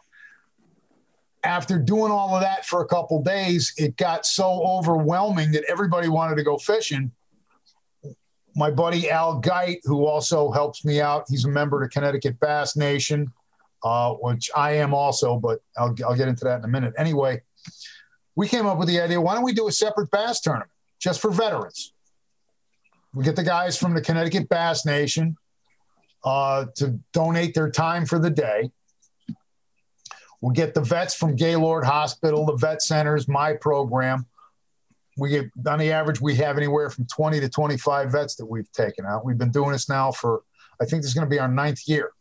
[1.46, 6.08] after doing all of that for a couple days, it got so overwhelming that everybody
[6.08, 7.12] wanted to go fishing.
[8.54, 12.76] My buddy Al Geit, who also helps me out, he's a member of Connecticut Bass
[12.76, 13.32] Nation,
[13.84, 16.94] uh, which I am also, but I'll, I'll get into that in a minute.
[16.98, 17.42] Anyway,
[18.34, 21.20] we came up with the idea why don't we do a separate bass tournament just
[21.20, 21.92] for veterans?
[23.14, 25.36] We get the guys from the Connecticut Bass Nation
[26.24, 28.70] uh, to donate their time for the day.
[30.46, 34.26] We'll get the vets from Gaylord Hospital, the vet centers, my program.
[35.16, 38.70] We get on the average, we have anywhere from 20 to 25 vets that we've
[38.70, 39.24] taken out.
[39.24, 40.44] We've been doing this now for,
[40.80, 42.12] I think this is going to be our ninth year.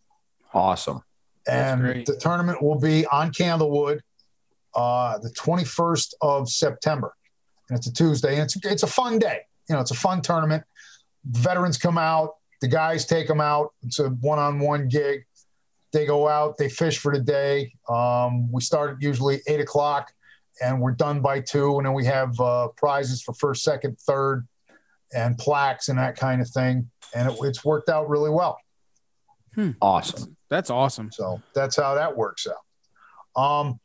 [0.55, 1.03] Awesome.
[1.47, 3.99] And the tournament will be on Candlewood
[4.73, 7.13] uh, the 21st of September.
[7.69, 8.39] And it's a Tuesday.
[8.39, 9.41] And it's, it's a fun day.
[9.69, 10.63] You know, it's a fun tournament.
[11.26, 13.76] Veterans come out, the guys take them out.
[13.84, 15.28] It's a one on one gig.
[15.95, 17.73] They go out, they fish for the day.
[17.87, 20.11] Um, we start usually eight o'clock
[20.61, 21.77] and we're done by two.
[21.77, 24.45] And then we have uh, prizes for first, second, third,
[25.13, 26.91] and plaques and that kind of thing.
[27.15, 28.57] And it, it's worked out really well.
[29.81, 30.35] Awesome.
[30.49, 31.11] That's awesome.
[31.11, 33.41] So that's how that works out.
[33.41, 33.79] Um,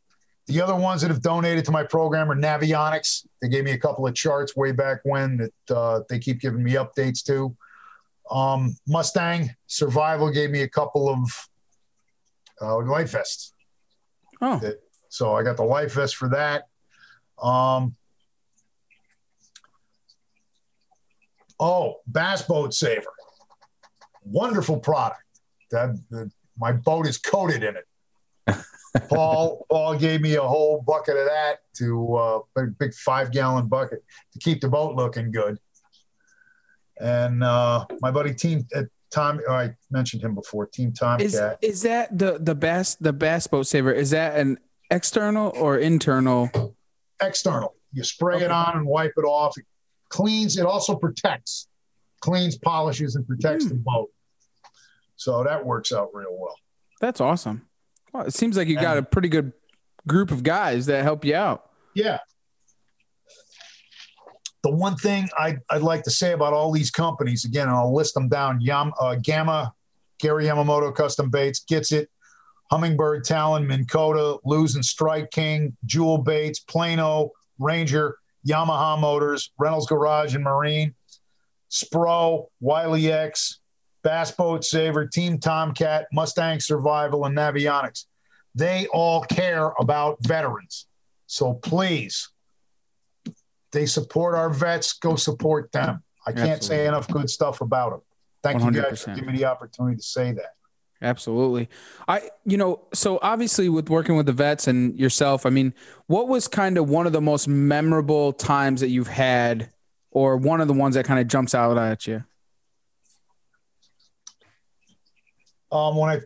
[0.49, 3.25] The other ones that have donated to my program are Navionics.
[3.41, 6.65] They gave me a couple of charts way back when that uh, they keep giving
[6.65, 7.57] me updates to.
[8.33, 11.21] Um, Mustang Survival gave me a couple of
[12.61, 13.53] uh, life vests.
[14.41, 16.69] Oh, That- so I got the life vest for that.
[17.43, 17.97] Um,
[21.59, 23.13] oh, Bass Boat Saver.
[24.25, 25.23] Wonderful product.
[25.71, 28.57] That, that my boat is coated in it.
[29.09, 33.69] Paul Paul gave me a whole bucket of that to uh, big, big five gallon
[33.69, 35.59] bucket to keep the boat looking good.
[37.01, 40.67] And uh, my buddy Team uh, Tom, oh, I mentioned him before.
[40.67, 41.27] Team Tomcat.
[41.27, 43.93] is is that the the bass the bass boat saver?
[43.93, 44.59] Is that an
[44.91, 46.77] external or internal?
[47.23, 47.75] external.
[47.93, 49.59] You spray it on and wipe it off.
[49.59, 49.65] It
[50.09, 50.57] cleans.
[50.57, 51.69] It also protects,
[52.21, 53.83] cleans, polishes, and protects the hmm.
[53.83, 54.11] boat.
[55.17, 56.57] So that works out real well.
[57.01, 57.67] That's awesome.
[58.13, 59.53] Well, it seems like you got a pretty good
[60.07, 61.71] group of guys that help you out.
[61.95, 62.19] Yeah.
[64.63, 67.95] The one thing I'd, I'd like to say about all these companies, again, and I'll
[67.95, 69.73] list them down Yam, uh, Gamma,
[70.19, 72.11] Gary Yamamoto Custom Baits, Gets It,
[72.71, 79.87] Humminbird Talon, Minn Kota, Lew's and Strike King, Jewel Baits, Plano, Ranger, Yamaha Motors, Reynolds
[79.87, 80.95] Garage and Marine,
[81.71, 83.61] Spro, Wiley X,
[84.03, 88.07] Bass Boat Saver, Team Tomcat, Mustang Survival, and Navionics.
[88.55, 90.87] They all care about veterans.
[91.27, 92.31] So please,
[93.73, 94.95] they support our vets.
[94.95, 96.03] Go support them.
[96.27, 98.01] I can't say enough good stuff about them.
[98.43, 100.55] Thank you guys for giving me the opportunity to say that.
[101.03, 101.69] Absolutely.
[102.09, 105.73] I, you know, so obviously with working with the vets and yourself, I mean,
[106.09, 109.71] what was kind of one of the most memorable times that you've had,
[110.11, 112.23] or one of the ones that kind of jumps out at you?
[115.73, 116.21] Um, when I,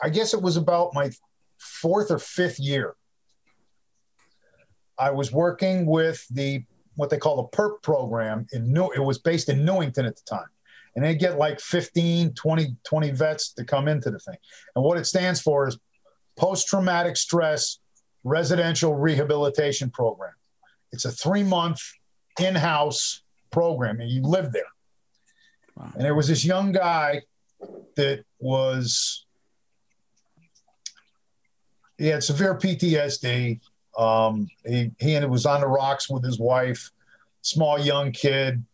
[0.00, 1.10] I guess it was about my
[1.58, 2.94] fourth or fifth year.
[4.98, 6.64] I was working with the
[6.96, 8.90] what they call the PERP program in New.
[8.90, 10.48] It was based in Newington at the time,
[10.94, 14.36] and they get like 15, 20, 20 vets to come into the thing.
[14.74, 15.78] And what it stands for is
[16.36, 17.78] post traumatic stress
[18.24, 20.32] residential rehabilitation program.
[20.92, 21.80] It's a three month
[22.40, 24.62] in house program, and you live there.
[25.76, 25.92] Wow.
[25.94, 27.22] And there was this young guy
[27.96, 29.26] that was
[31.98, 33.60] he had severe PTSD.
[33.96, 36.90] Um, he he was on the rocks with his wife,
[37.42, 38.64] small young kid,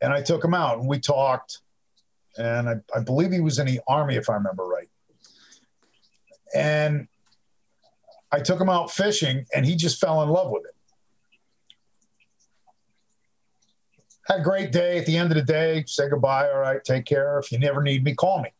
[0.00, 1.58] and I took him out and we talked,
[2.36, 4.88] and I, I believe he was in the army if I remember right.
[6.54, 7.08] And
[8.32, 10.74] I took him out fishing, and he just fell in love with it.
[14.26, 14.98] Had a great day.
[14.98, 16.48] At the end of the day, say goodbye.
[16.48, 17.38] All right, take care.
[17.38, 18.50] If you never need me, call me.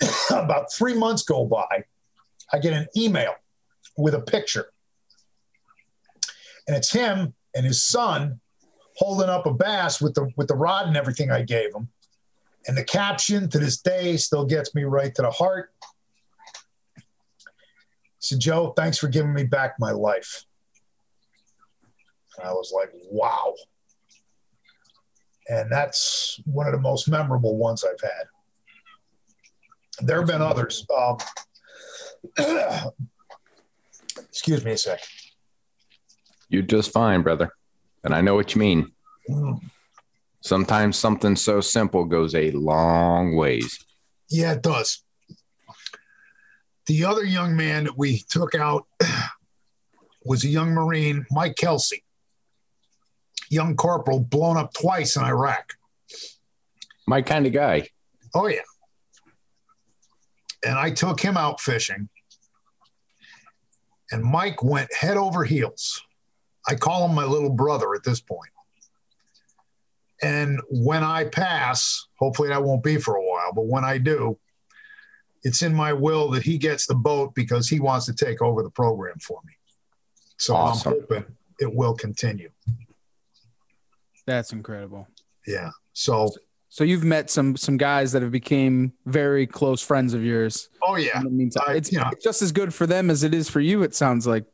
[0.30, 1.84] About three months go by,
[2.54, 3.34] I get an email
[3.96, 4.66] with a picture.
[6.68, 8.40] And it's him and his son
[8.96, 11.88] holding up a bass with the with the rod and everything I gave him.
[12.68, 15.72] And the caption to this day still gets me right to the heart.
[16.94, 17.02] He
[18.20, 20.44] said, Joe, thanks for giving me back my life.
[22.38, 23.52] And I was like, wow.
[25.48, 28.26] And that's one of the most memorable ones I've had.
[30.06, 30.86] There have been others.
[30.96, 31.18] Um,
[34.18, 35.00] excuse me a sec.
[36.48, 37.50] You're just fine, brother.
[38.02, 38.92] And I know what you mean.
[39.28, 39.60] Mm,
[40.44, 43.82] Sometimes something so simple goes a long ways.
[44.28, 45.02] Yeah, it does.
[46.84, 48.86] The other young man that we took out
[50.26, 52.04] was a young Marine, Mike Kelsey,
[53.48, 55.72] young corporal, blown up twice in Iraq.
[57.06, 57.88] My kind of guy.
[58.34, 58.60] Oh, yeah.
[60.62, 62.10] And I took him out fishing.
[64.14, 66.00] And Mike went head over heels.
[66.68, 68.52] I call him my little brother at this point.
[70.22, 74.38] And when I pass, hopefully that won't be for a while, but when I do,
[75.42, 78.62] it's in my will that he gets the boat because he wants to take over
[78.62, 79.54] the program for me.
[80.36, 80.92] So Awesome.
[80.92, 81.24] I'm hoping
[81.58, 82.50] it will continue.
[84.26, 85.08] That's incredible.
[85.44, 85.70] Yeah.
[85.92, 86.30] So,
[86.74, 90.70] So you've met some some guys that have became very close friends of yours.
[90.82, 91.18] oh, yeah.
[91.18, 92.08] In the meantime, I- it's, know.
[92.10, 93.84] it's just as good for them as it is for you.
[93.84, 94.44] It sounds like.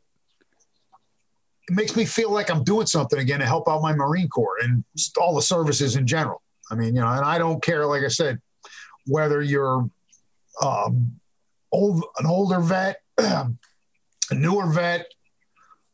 [1.66, 4.58] it makes me feel like I'm doing something again to help out my Marine Corps
[4.60, 4.84] and
[5.18, 6.42] all the services in general.
[6.70, 8.38] I mean, you know, and I don't care, like I said,
[9.06, 9.88] whether you're
[10.60, 11.18] um,
[11.72, 13.48] old, an older vet, a
[14.34, 15.06] newer vet,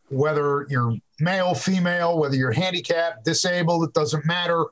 [0.08, 4.64] whether you're male, female, whether you're handicapped, disabled, it doesn't matter.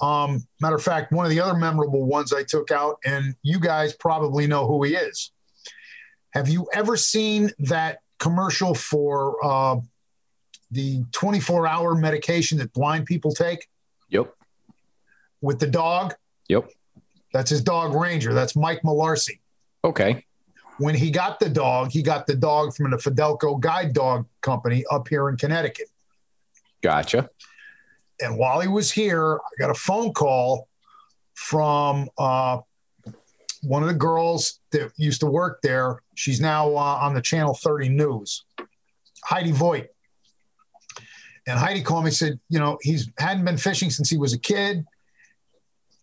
[0.00, 3.60] Um, matter of fact, one of the other memorable ones I took out, and you
[3.60, 5.30] guys probably know who he is.
[6.30, 9.76] Have you ever seen that commercial for uh,
[10.70, 13.68] the 24 hour medication that blind people take
[14.08, 14.32] Yep.
[15.40, 16.14] with the dog?
[16.48, 16.70] Yep.
[17.32, 18.32] That's his dog Ranger.
[18.34, 19.40] That's Mike Malarcy.
[19.84, 20.24] Okay.
[20.78, 24.84] When he got the dog, he got the dog from the Fidelco Guide Dog Company
[24.90, 25.88] up here in Connecticut.
[26.82, 27.28] Gotcha.
[28.22, 30.68] And while he was here, I got a phone call
[31.34, 32.58] from uh,
[33.62, 36.02] one of the girls that used to work there.
[36.14, 38.44] She's now uh, on the Channel 30 News,
[39.24, 39.88] Heidi Voigt.
[41.46, 44.32] And Heidi called me and said, you know, he's hadn't been fishing since he was
[44.32, 44.84] a kid.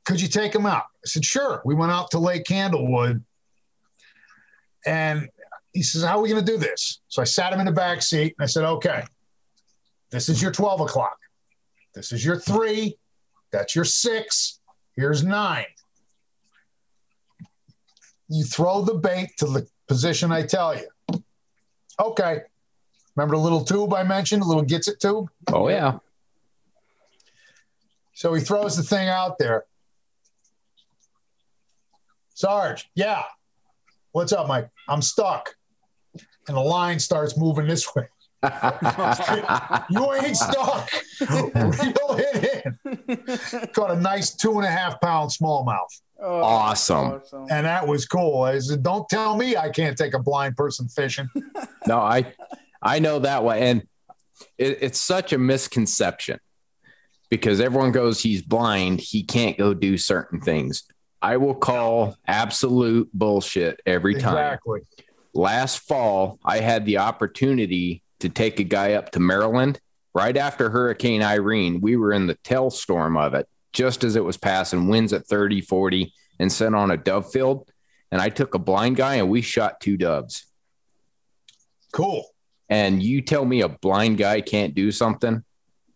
[0.06, 0.84] Could you take him out?
[0.84, 1.62] I said, sure.
[1.64, 3.24] We went out to Lake Candlewood.
[4.86, 5.30] And
[5.72, 7.00] he says, how are we going to do this?
[7.08, 9.04] So I sat him in the back seat and I said, okay,
[10.10, 11.18] this is your 12 o'clock.
[11.94, 12.98] This is your three.
[13.52, 14.60] That's your six.
[14.96, 15.66] Here's nine.
[18.28, 21.24] You throw the bait to the position I tell you.
[22.00, 22.42] Okay.
[23.16, 25.30] Remember the little tube I mentioned, the little Gitzit tube?
[25.52, 25.98] Oh yeah.
[28.14, 29.66] So he throws the thing out there.
[32.34, 33.24] Sarge, yeah.
[34.12, 34.70] What's up, Mike?
[34.88, 35.56] I'm stuck.
[36.48, 38.08] And the line starts moving this way.
[39.90, 40.90] You ain't stuck.
[41.20, 43.68] Reel it in.
[43.74, 46.02] Caught a nice two and a half pound smallmouth.
[46.22, 47.22] Oh, Awesome.
[47.50, 48.44] And that was cool.
[48.44, 51.30] I said, don't tell me I can't take a blind person fishing.
[51.88, 52.34] No, I
[52.82, 53.70] I know that way.
[53.70, 53.88] And
[54.58, 56.40] it, it's such a misconception
[57.30, 60.84] because everyone goes, he's blind, he can't go do certain things.
[61.22, 64.34] I will call absolute bullshit every time.
[64.38, 64.82] Exactly.
[65.34, 69.80] last fall, I had the opportunity to take a guy up to Maryland
[70.14, 71.82] right after Hurricane Irene.
[71.82, 75.26] We were in the tail storm of it, just as it was passing, winds at
[75.28, 77.72] 30, 40, and sent on a dove field.
[78.12, 80.46] And I took a blind guy and we shot two doves.
[81.92, 82.26] Cool.
[82.70, 85.44] And you tell me a blind guy can't do something?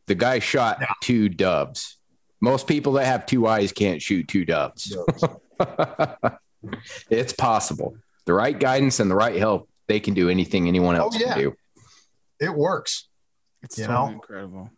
[0.08, 0.88] The guy shot Yeah.
[1.02, 1.98] two doves.
[2.42, 4.96] Most people that have two eyes can't shoot two doves.
[7.10, 7.96] it's possible.
[8.26, 11.34] The right guidance and the right help, they can do anything anyone Oh, else yeah.
[11.34, 11.56] can do.
[12.44, 13.08] It works.
[13.62, 14.08] It's You so know?
[14.10, 14.70] incredible.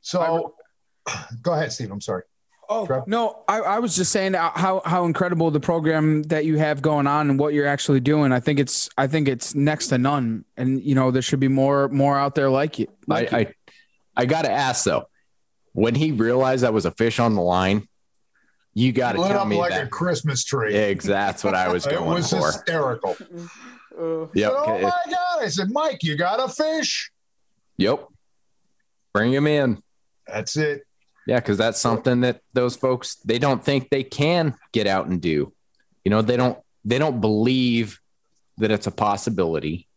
[0.00, 0.54] So
[1.42, 1.90] go ahead, Steve.
[1.90, 2.22] I'm sorry.
[2.72, 3.08] Oh Trev?
[3.08, 7.08] no, I, I was just saying how how incredible the program that you have going
[7.08, 8.30] on and what you're actually doing.
[8.32, 11.48] I think it's I think it's next to none, and you know there should be
[11.48, 12.86] more more out there like you.
[13.08, 13.46] Like I, you.
[14.16, 15.08] I, I got to ask though,
[15.72, 17.88] when he realized that was a fish on the line,
[18.72, 19.90] you got to tell up me like a that.
[19.90, 20.76] Christmas tree.
[20.76, 22.46] Exactly, that's what I was it going was for.
[22.46, 23.16] hysterical.
[23.98, 24.52] Uh, yep.
[24.54, 25.42] oh it- my God.
[25.42, 27.10] I said, Mike, you got a fish?
[27.76, 28.06] yep.
[29.12, 29.82] Bring him in.
[30.26, 30.86] That's it.
[31.26, 35.20] Yeah, because that's something that those folks they don't think they can get out and
[35.20, 35.52] do.
[36.04, 38.00] You know, they don't they don't believe
[38.58, 39.88] that it's a possibility.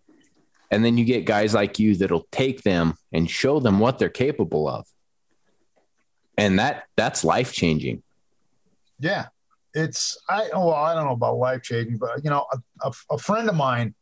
[0.72, 4.10] And then you get guys like you that'll take them and show them what they're
[4.10, 4.88] capable of.
[6.38, 8.02] And that that's life changing.
[9.00, 9.28] Yeah.
[9.74, 13.18] It's, I, well, I don't know about life changing, but, you know, a, a, a
[13.18, 13.96] friend of mine,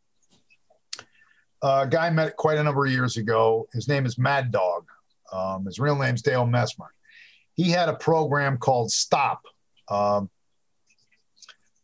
[1.61, 3.67] a guy I met quite a number of years ago.
[3.73, 4.87] His name is Mad Dog.
[5.31, 6.87] Um, his real name's Dale Messmer.
[7.53, 9.43] He had a program called Stop.
[9.87, 10.29] Um,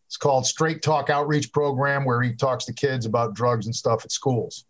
[0.07, 4.03] it's called Straight Talk Outreach Program, where he talks to kids about drugs and stuff
[4.03, 4.65] at schools.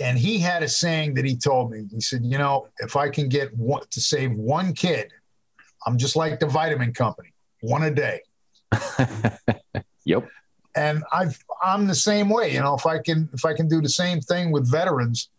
[0.00, 1.86] And he had a saying that he told me.
[1.90, 5.12] He said, "You know, if I can get one to save one kid,
[5.86, 8.20] I'm just like the vitamin company, one a day."
[10.06, 10.28] Yep.
[10.76, 12.52] and I've I'm the same way.
[12.52, 15.30] You know, if I can if I can do the same thing with veterans,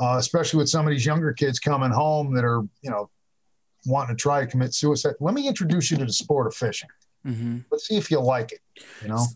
[0.00, 3.10] uh, especially with some of these younger kids coming home that are you know
[3.84, 5.14] wanting to try to commit suicide.
[5.20, 6.88] Let me introduce you to the sport of fishing.
[7.26, 7.64] Mhm.
[7.70, 8.60] Let's see if you like it.
[9.02, 9.26] You know,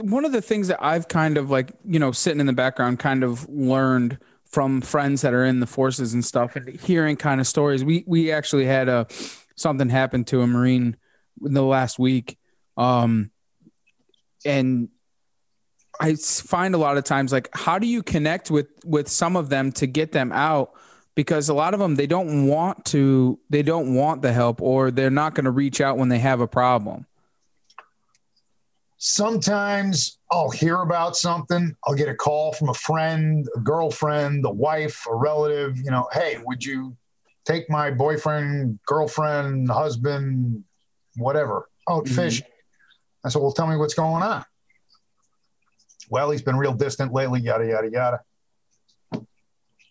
[0.00, 2.98] one of the things that I've kind of like, you know, sitting in the background,
[2.98, 4.18] kind of learned
[4.54, 7.84] from friends that are in the forces and stuff, and hearing kind of stories.
[7.84, 9.08] We we actually had a
[9.56, 10.96] something happen to a Marine
[11.44, 12.38] in the last week,
[12.76, 13.32] um,
[14.44, 14.90] and
[16.00, 19.48] I find a lot of times like, how do you connect with with some of
[19.48, 20.70] them to get them out?
[21.16, 24.92] Because a lot of them they don't want to, they don't want the help, or
[24.92, 27.06] they're not going to reach out when they have a problem.
[29.04, 31.76] Sometimes I'll hear about something.
[31.86, 35.76] I'll get a call from a friend, a girlfriend, a wife, a relative.
[35.76, 36.96] You know, hey, would you
[37.44, 40.64] take my boyfriend, girlfriend, husband,
[41.16, 42.14] whatever, out Mhm.
[42.16, 42.46] fishing?
[43.22, 44.42] I said, well, tell me what's going on.
[46.08, 48.20] Well, he's been real distant lately, yada, yada, yada.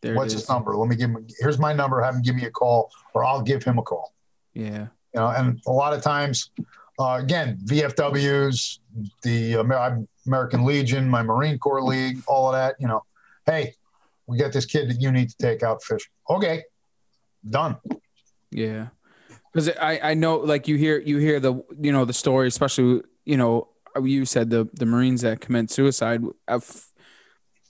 [0.01, 0.75] There What's his number?
[0.75, 2.01] Let me give him, here's my number.
[2.01, 4.11] Have him give me a call or I'll give him a call.
[4.55, 4.87] Yeah.
[5.13, 6.49] You know, and a lot of times
[6.99, 8.77] Uh, again, VFWs,
[9.21, 12.75] the Amer- American Legion, my Marine Corps League, all of that.
[12.79, 13.03] You know,
[13.45, 13.73] hey,
[14.27, 16.11] we got this kid that you need to take out fishing.
[16.29, 16.63] Okay,
[17.49, 17.77] done.
[18.51, 18.87] Yeah,
[19.51, 23.01] because I I know like you hear you hear the you know the story, especially
[23.25, 23.69] you know
[24.01, 26.23] you said the the Marines that commit suicide.
[26.23, 26.85] Uh, I've,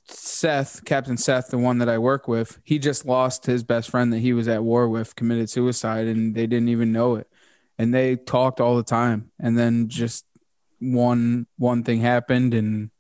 [0.06, 4.12] Seth, Captain Seth, the one that I work with, he just lost his best friend
[4.12, 7.28] that he was at war with, committed suicide, and they didn't even know it.
[7.78, 10.26] And they talked all the time, and then just
[10.92, 12.92] one one thing happened, and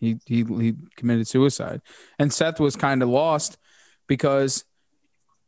[0.00, 1.80] he he he committed suicide.
[2.18, 3.58] And Seth was kind of lost
[4.06, 4.64] because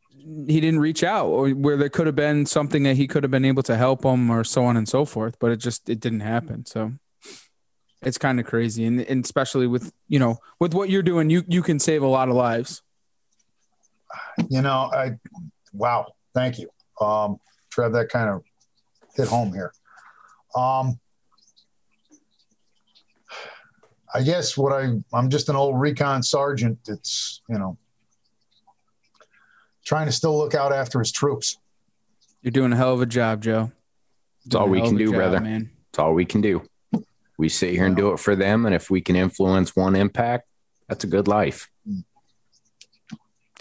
[0.09, 3.31] he didn't reach out, or where there could have been something that he could have
[3.31, 5.37] been able to help him, or so on and so forth.
[5.39, 6.65] But it just it didn't happen.
[6.65, 6.93] So
[8.01, 11.43] it's kind of crazy and, and especially with you know with what you're doing you
[11.49, 12.81] you can save a lot of lives
[14.49, 15.17] You know, I
[15.73, 16.69] wow, thank you.
[17.01, 17.37] Um,
[17.71, 18.43] Trev, that kind of
[19.15, 19.73] hit home here.
[20.55, 20.99] Um,
[24.13, 27.77] I guess what I I'm just an old recon sergeant that's you know
[29.85, 31.57] trying to still look out after his troops.
[32.41, 33.71] you're doing a hell of a job joe
[34.45, 35.39] That's all we can hell of a do, job, brother.
[35.39, 36.63] man That's all we can do.
[37.37, 38.65] We sit here and do it for them.
[38.65, 40.45] And if we can influence one impact,
[40.89, 41.69] that's a good life.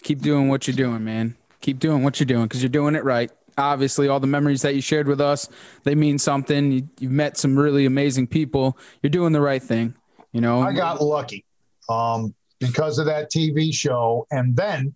[0.02, 3.04] keep doing what you're doing man keep doing what you're doing because you're doing it
[3.04, 5.48] right obviously all the memories that you shared with us
[5.82, 9.92] they mean something you, you've met some really amazing people you're doing the right thing
[10.32, 11.44] you know I got lucky
[11.88, 14.94] um, because of that TV show, and then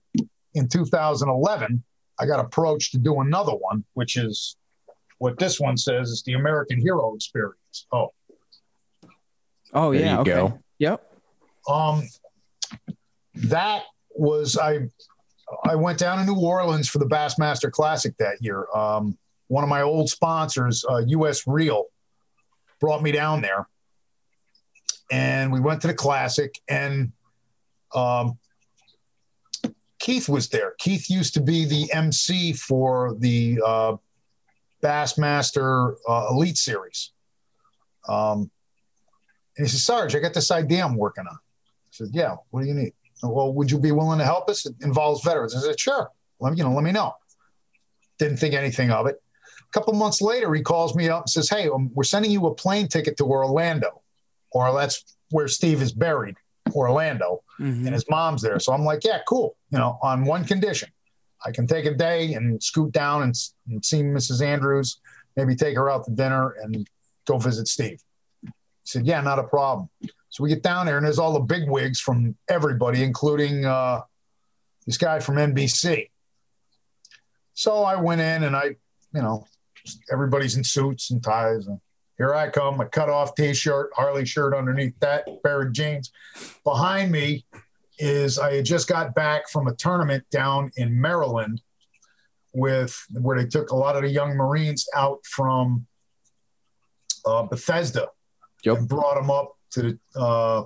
[0.54, 1.82] in 2011,
[2.18, 4.56] I got approached to do another one, which is
[5.18, 7.86] what this one says is the American Hero Experience.
[7.92, 8.12] Oh,
[9.72, 10.58] oh There yeah you okay go.
[10.78, 11.12] yep
[11.68, 12.02] Um,
[13.34, 13.84] that
[14.14, 14.88] was I.
[15.64, 18.66] I went down to New Orleans for the Bassmaster Classic that year.
[18.74, 19.18] Um,
[19.48, 21.46] one of my old sponsors, uh, U.S.
[21.46, 21.84] Reel,
[22.80, 23.68] brought me down there,
[25.12, 26.58] and we went to the Classic.
[26.68, 27.12] And
[27.94, 28.38] um,
[30.00, 30.74] Keith was there.
[30.78, 33.96] Keith used to be the MC for the uh,
[34.82, 37.12] Bassmaster uh, Elite Series.
[38.08, 38.50] Um,
[39.56, 41.36] and he said, Sarge, I got this idea I'm working on.
[41.36, 42.94] I said, Yeah, what do you need?
[43.22, 44.64] Well, would you be willing to help us?
[44.66, 45.54] It involves veterans.
[45.54, 46.10] I said, Sure.
[46.40, 47.14] Let me, you know, let me know.
[48.18, 49.22] Didn't think anything of it.
[49.60, 52.46] A couple months later, he calls me up and says, Hey, um, we're sending you
[52.46, 54.01] a plane ticket to Orlando,
[54.54, 56.36] or that's where Steve is buried,
[56.74, 57.86] Orlando, Mhm.
[57.86, 58.58] and his mom's there.
[58.60, 59.56] So I'm like, Yeah, cool.
[59.70, 60.90] You know, on one condition.
[61.44, 63.34] I can take a day and scoot down and,
[63.68, 64.40] and see Mrs.
[64.42, 65.00] Andrews,
[65.36, 66.86] maybe take her out to dinner and
[67.26, 68.00] go visit Steve.
[68.44, 68.50] He
[68.84, 69.88] said, Yeah, not a problem.
[70.28, 74.02] So we get down there, and there's all the big wigs from everybody, including uh,
[74.86, 76.10] this guy from NBC.
[77.54, 78.64] So I went in, and I,
[79.12, 79.46] you know,
[80.10, 81.80] everybody's in suits and ties, and
[82.22, 86.12] here I come, a cut off T-shirt, Harley shirt underneath that, pair of jeans.
[86.62, 87.44] Behind me
[87.98, 91.60] is I had just got back from a tournament down in Maryland
[92.54, 95.84] with where they took a lot of the young Marines out from
[97.26, 98.06] uh, Bethesda
[98.64, 98.76] Yep.
[98.78, 100.64] and brought them up to the uh,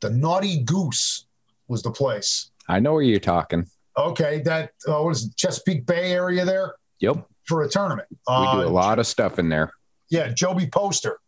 [0.00, 1.26] the Naughty Goose
[1.68, 2.50] was the place.
[2.66, 3.66] I know where you're talking.
[3.98, 7.26] Okay, that uh, it, Chesapeake Bay area there Yep.
[7.44, 8.08] for a tournament.
[8.10, 9.74] We Uh, do a lot of stuff in there.
[10.10, 11.18] Yeah, Joby Poster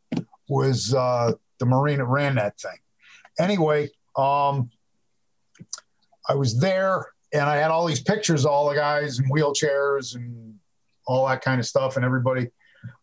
[0.48, 2.78] was uh, the Marine that ran that thing.
[3.38, 4.70] Anyway, um,
[6.28, 10.14] I was there and I had all these pictures, of all the guys in wheelchairs
[10.14, 10.56] and
[11.06, 12.48] all that kind of stuff, and everybody.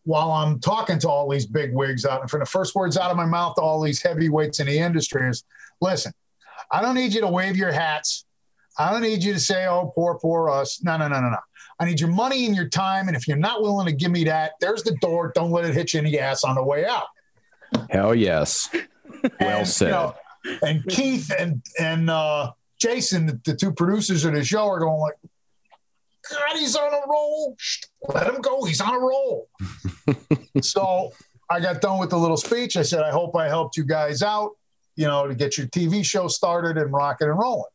[0.03, 3.09] While I'm talking to all these big wigs out, and for the first words out
[3.09, 5.43] of my mouth to all these heavyweights in the industry is,
[5.81, 6.13] "Listen,
[6.71, 8.25] I don't need you to wave your hats.
[8.77, 10.81] I don't need you to say, oh, poor, poor us.
[10.83, 11.37] No, no, no, no, no.
[11.79, 13.07] I need your money and your time.
[13.07, 15.31] And if you're not willing to give me that, there's the door.
[15.33, 17.07] Don't let it hit you in the ass on the way out.
[17.89, 18.69] Hell yes.
[18.73, 19.91] Well And, you said.
[19.91, 20.15] know,
[20.61, 24.99] and Keith and and uh, Jason, the, the two producers of the show, are going
[24.99, 25.15] like,
[26.29, 27.57] God, he's on a roll.
[28.13, 28.63] Let him go.
[28.63, 29.49] He's on a roll.
[30.61, 31.11] so
[31.49, 32.77] I got done with the little speech.
[32.77, 34.51] I said, I hope I helped you guys out,
[34.95, 37.71] you know, to get your TV show started and rocking and rolling.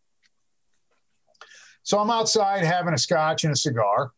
[1.85, 4.12] So I'm outside having a scotch and a cigar,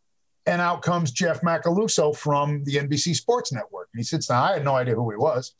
[0.46, 3.88] and out comes Jeff Macaluso from the NBC Sports Network.
[3.92, 4.42] And he sits down.
[4.42, 5.54] I had no idea who he was.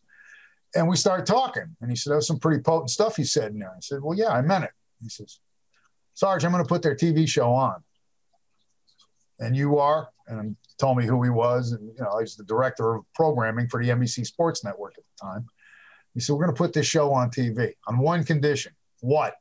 [0.76, 1.76] And we start talking.
[1.80, 3.70] And he said, That was some pretty potent stuff he said in there.
[3.70, 4.70] I said, Well, yeah, I meant it.
[5.02, 5.40] He says,
[6.14, 7.82] Sarge, I'm going to put their TV show on.
[9.40, 10.08] And you are?
[10.28, 11.72] And told me who he was.
[11.72, 15.26] And, you know, he's the director of programming for the NBC Sports Network at the
[15.26, 15.46] time.
[16.14, 18.72] He said, We're going to put this show on TV on one condition.
[19.00, 19.34] What?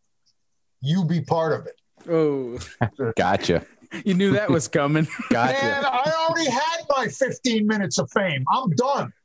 [0.81, 1.79] You be part of it.
[2.09, 2.57] Oh,
[3.15, 3.65] Gotcha.
[4.03, 5.07] you knew that was coming.
[5.29, 5.63] Gotcha.
[5.63, 8.43] And I already had my 15 minutes of fame.
[8.51, 9.13] I'm done.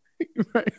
[0.55, 0.73] Right.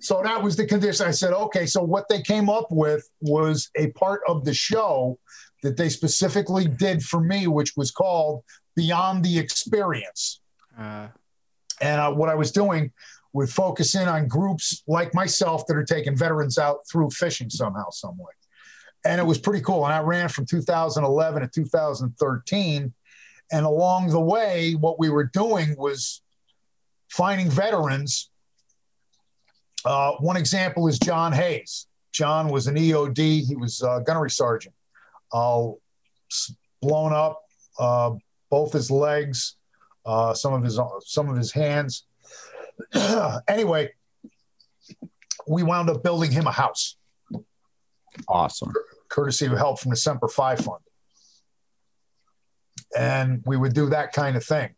[0.00, 1.06] So that was the condition.
[1.06, 1.66] I said, okay.
[1.66, 5.18] So what they came up with was a part of the show
[5.62, 8.42] that they specifically did for me, which was called
[8.76, 10.40] Beyond the Experience.
[10.78, 11.08] Uh,
[11.80, 12.92] And uh, what I was doing
[13.32, 17.88] would focus in on groups like myself that are taking veterans out through fishing somehow,
[17.90, 18.32] some way.
[19.04, 19.84] And it was pretty cool.
[19.84, 22.92] And I ran from 2011 to 2013.
[23.52, 26.22] And along the way, what we were doing was
[27.10, 28.30] finding veterans.
[29.84, 31.86] Uh, one example is John Hayes.
[32.12, 33.46] John was an EOD.
[33.46, 34.74] He was a gunnery sergeant.
[35.32, 35.72] Uh,
[36.80, 37.42] blown up,
[37.78, 38.12] uh,
[38.50, 39.56] both his legs,
[40.06, 42.06] uh, some of his some of his hands.
[43.48, 43.90] anyway,
[45.46, 46.96] we wound up building him a house,
[48.28, 48.72] Awesome.
[49.14, 50.82] Courtesy of help from the Semper Fi Fund,
[52.96, 54.74] and we would do that kind of thing.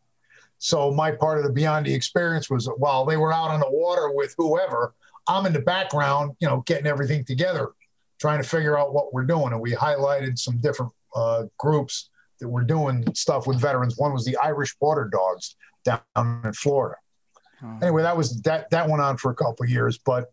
[0.58, 3.70] So my part of the Beyond the Experience was while they were out on the
[3.70, 4.94] water with whoever,
[5.28, 7.70] I'm in the background, you know, getting everything together,
[8.20, 12.10] trying to figure out what we're doing, and we highlighted some different uh, groups
[12.40, 13.96] that were doing stuff with veterans.
[13.96, 16.00] One was the Irish Water Dogs down
[16.44, 16.96] in Florida.
[17.82, 20.30] anyway, that was that that went on for a couple of years, but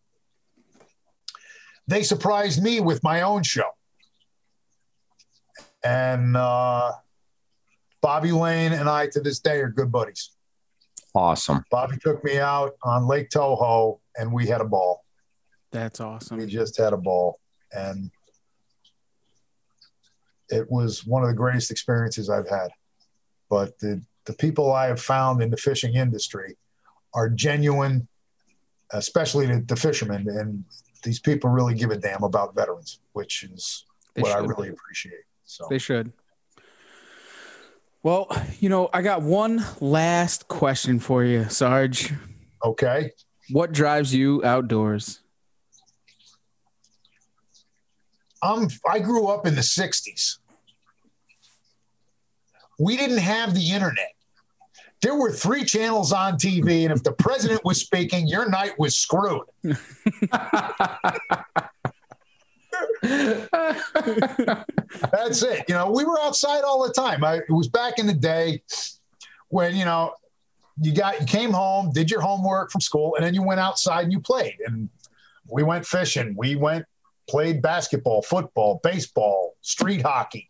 [1.88, 3.70] they surprised me with my own show.
[5.84, 6.92] And uh,
[8.02, 10.32] Bobby Lane and I to this day are good buddies.
[11.16, 11.64] Awesome.
[11.70, 15.04] Bobby took me out on Lake Toho and we had a ball.
[15.72, 16.38] that's awesome.
[16.38, 17.40] We just had a ball.
[17.72, 18.12] And
[20.50, 22.70] it was one of the greatest experiences I've had.
[23.50, 26.58] But the, the people I have found in the fishing industry
[27.14, 28.08] are genuine,
[28.92, 30.28] especially the, the fishermen.
[30.30, 30.64] And
[31.04, 33.86] these people really give a damn about veterans, which is
[34.16, 34.50] They what I should.
[34.50, 35.24] really appreciate.
[35.54, 36.12] So They should.
[38.02, 38.28] Well,
[38.60, 42.12] you know, I got one last question for you, Sarge.
[42.66, 43.12] okay.
[43.52, 45.20] What drives you outdoors?
[48.42, 50.40] I'm I grew up in the 60s.
[52.80, 54.14] We didn't have the internet.
[55.04, 58.98] There were three channels on TV, and if the president was speaking, your night was
[58.98, 59.44] screwed.
[65.12, 65.66] That's it.
[65.68, 67.24] You know, we were outside all the time.
[67.24, 68.64] I, it was back in the day
[69.50, 70.14] when, you know,
[70.82, 74.04] you got you came home, did your homework from school, and then you went outside
[74.04, 74.56] and you played.
[74.66, 74.90] And
[75.48, 76.34] we went fishing.
[76.38, 76.86] We went
[77.30, 80.50] played basketball, football, baseball, street hockey.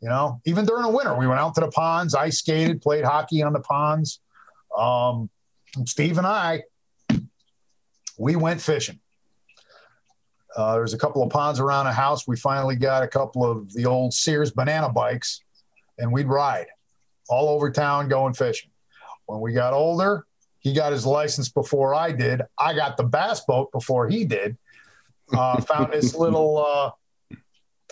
[0.00, 3.04] You know, even during the winter, we went out to the ponds, ice skated, played
[3.04, 4.20] hockey on the ponds.
[4.76, 5.30] Um,
[5.86, 6.64] Steve and I,
[8.18, 9.00] we went fishing.
[10.56, 12.28] Uh, there's a couple of ponds around the house.
[12.28, 15.42] We finally got a couple of the old Sears banana bikes,
[15.98, 16.66] and we'd ride
[17.28, 18.70] all over town going fishing.
[19.26, 20.26] When we got older,
[20.60, 22.42] he got his license before I did.
[22.58, 24.56] I got the bass boat before he did.
[25.32, 26.58] Uh, found this little.
[26.58, 26.90] Uh,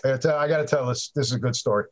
[0.04, 1.10] I gotta tell- I got to tell this.
[1.14, 1.84] This is a good story.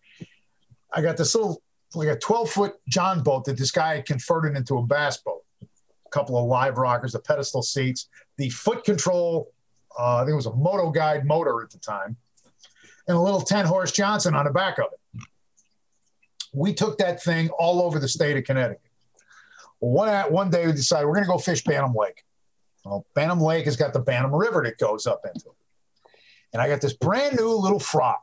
[0.93, 1.63] I got this little,
[1.95, 5.43] like a 12 foot John boat that this guy had converted into a bass boat.
[5.63, 9.53] A couple of live rockers, the pedestal seats, the foot control.
[9.99, 12.17] Uh, I think it was a MotorGuide motor at the time,
[13.09, 15.23] and a little 10 horse Johnson on the back of it.
[16.53, 18.83] We took that thing all over the state of Connecticut.
[19.79, 22.25] One one day we decided we're going to go fish Bantam Lake.
[22.85, 26.11] Well, Bantam Lake has got the Bantam River that goes up into it.
[26.53, 28.17] And I got this brand new little frog.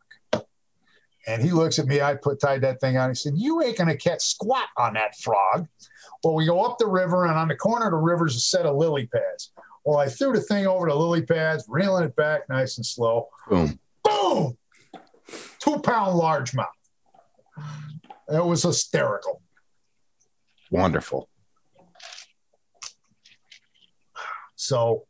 [1.28, 2.00] And he looks at me.
[2.00, 3.10] I put tied that thing on.
[3.10, 5.68] He said, "You ain't gonna catch squat on that frog."
[6.24, 8.40] Well, we go up the river, and on the corner of the river is a
[8.40, 9.52] set of lily pads.
[9.88, 13.30] Well, I threw the thing over the lily pads, reeling it back nice and slow.
[13.50, 13.80] Boom.
[14.04, 14.58] Boom!
[15.60, 16.66] Two pound largemouth.
[18.28, 19.42] It was hysterical.
[20.72, 21.30] Wonderful.
[24.58, 25.06] So,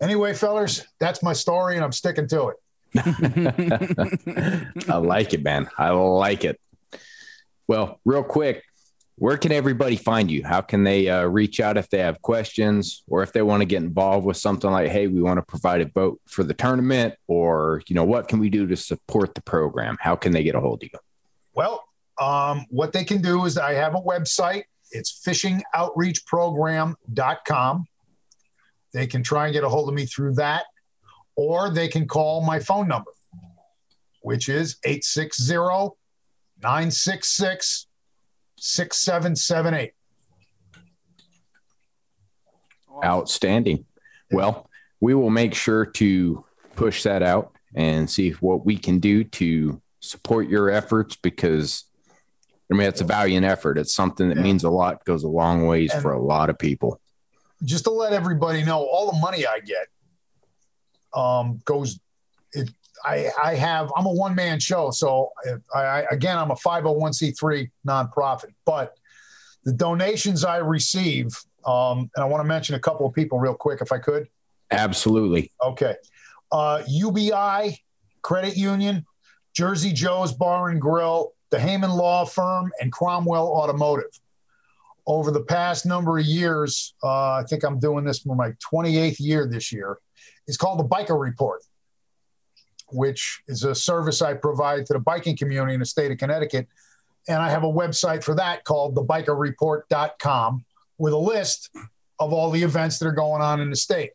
[0.00, 2.52] anyway, fellers, that's my story, and I'm sticking to
[2.94, 4.74] it.
[4.88, 5.68] I like it, man.
[5.76, 6.60] I like it.
[7.66, 8.62] Well, real quick,
[9.20, 10.42] where can everybody find you?
[10.42, 13.66] How can they uh, reach out if they have questions or if they want to
[13.66, 17.16] get involved with something like, hey, we want to provide a boat for the tournament,
[17.26, 19.98] or you know, what can we do to support the program?
[20.00, 20.98] How can they get a hold of you?
[21.52, 21.84] Well,
[22.18, 24.62] um, what they can do is I have a website.
[24.90, 27.84] It's fishingoutreachprogram.com.
[28.94, 30.64] They can try and get a hold of me through that,
[31.36, 33.10] or they can call my phone number,
[34.22, 35.56] which is 860
[36.62, 37.86] 966
[38.60, 39.92] 6778.
[43.04, 43.86] Outstanding.
[44.30, 44.68] Well,
[45.00, 46.44] we will make sure to
[46.76, 51.84] push that out and see what we can do to support your efforts because
[52.72, 53.78] I mean, it's a valiant effort.
[53.78, 54.44] It's something that Yeah.
[54.44, 57.00] means a lot, goes a long ways And- for a lot of people.
[57.64, 59.88] just to let everybody know, all the money I get
[61.12, 61.98] um, goes.
[62.52, 62.70] It
[63.04, 65.30] I I have I'm a one man show, so
[65.74, 68.96] I, I again I'm a 501c3 nonprofit, but
[69.64, 71.26] the donations I receive,
[71.66, 74.28] um, and I want to mention a couple of people real quick if I could.
[74.70, 75.50] Absolutely.
[75.62, 75.96] Okay.
[76.52, 77.78] Uh, UBI
[78.22, 79.04] Credit Union,
[79.54, 84.10] Jersey Joe's Bar and Grill, the Heyman Law Firm, and Cromwell Automotive.
[85.06, 89.18] Over the past number of years, uh, I think I'm doing this for my 28th
[89.18, 89.98] year this year.
[90.46, 91.62] It's called the Biker Report,
[92.92, 96.68] which is a service I provide to the biking community in the state of Connecticut.
[97.28, 100.64] And I have a website for that called thebikerreport.com
[100.98, 101.70] with a list
[102.18, 104.10] of all the events that are going on in the state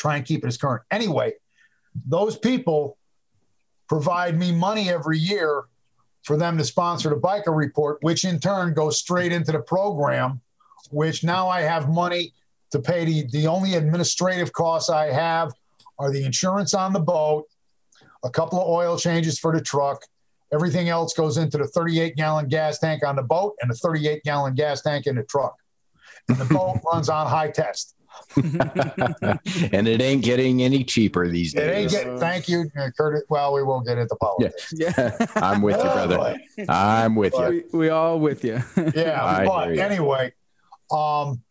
[0.00, 0.82] try and keep it as current.
[0.90, 1.34] Anyway,
[2.06, 2.96] those people
[3.88, 5.64] provide me money every year
[6.22, 10.40] for them to sponsor the biker report, which in turn goes straight into the program,
[10.90, 12.32] which now I have money
[12.70, 15.52] to pay the, the only administrative costs I have
[16.00, 17.44] are the insurance on the boat,
[18.24, 20.02] a couple of oil changes for the truck.
[20.52, 24.24] Everything else goes into the 38 gallon gas tank on the boat and the 38
[24.24, 25.54] gallon gas tank in the truck.
[26.28, 27.94] And the boat runs on high test.
[28.36, 32.04] and it ain't getting any cheaper these It ain't days.
[32.04, 33.22] get, thank you, uh, Curtis.
[33.28, 34.72] Well, we won't get into politics.
[34.76, 35.16] Yeah.
[35.36, 36.36] I'm with you, brother.
[36.68, 37.64] I'm with you.
[37.72, 38.60] we, we all with you.
[38.94, 40.32] Yeah, I but hear anyway,
[40.90, 41.42] um,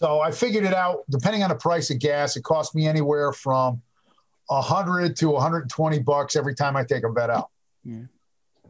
[0.00, 1.00] so I figured it out.
[1.10, 3.82] Depending on the price of gas, it cost me anywhere from
[4.48, 7.50] a hundred to 120 bucks every time I take a vet out.
[7.84, 8.04] Yeah.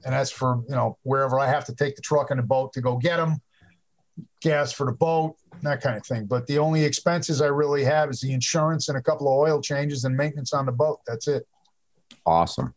[0.04, 2.72] And that's for you know wherever I have to take the truck and the boat
[2.72, 3.40] to go get them,
[4.40, 6.26] gas for the boat, that kind of thing.
[6.26, 9.60] But the only expenses I really have is the insurance and a couple of oil
[9.60, 11.00] changes and maintenance on the boat.
[11.06, 11.46] That's it.
[12.26, 12.74] Awesome.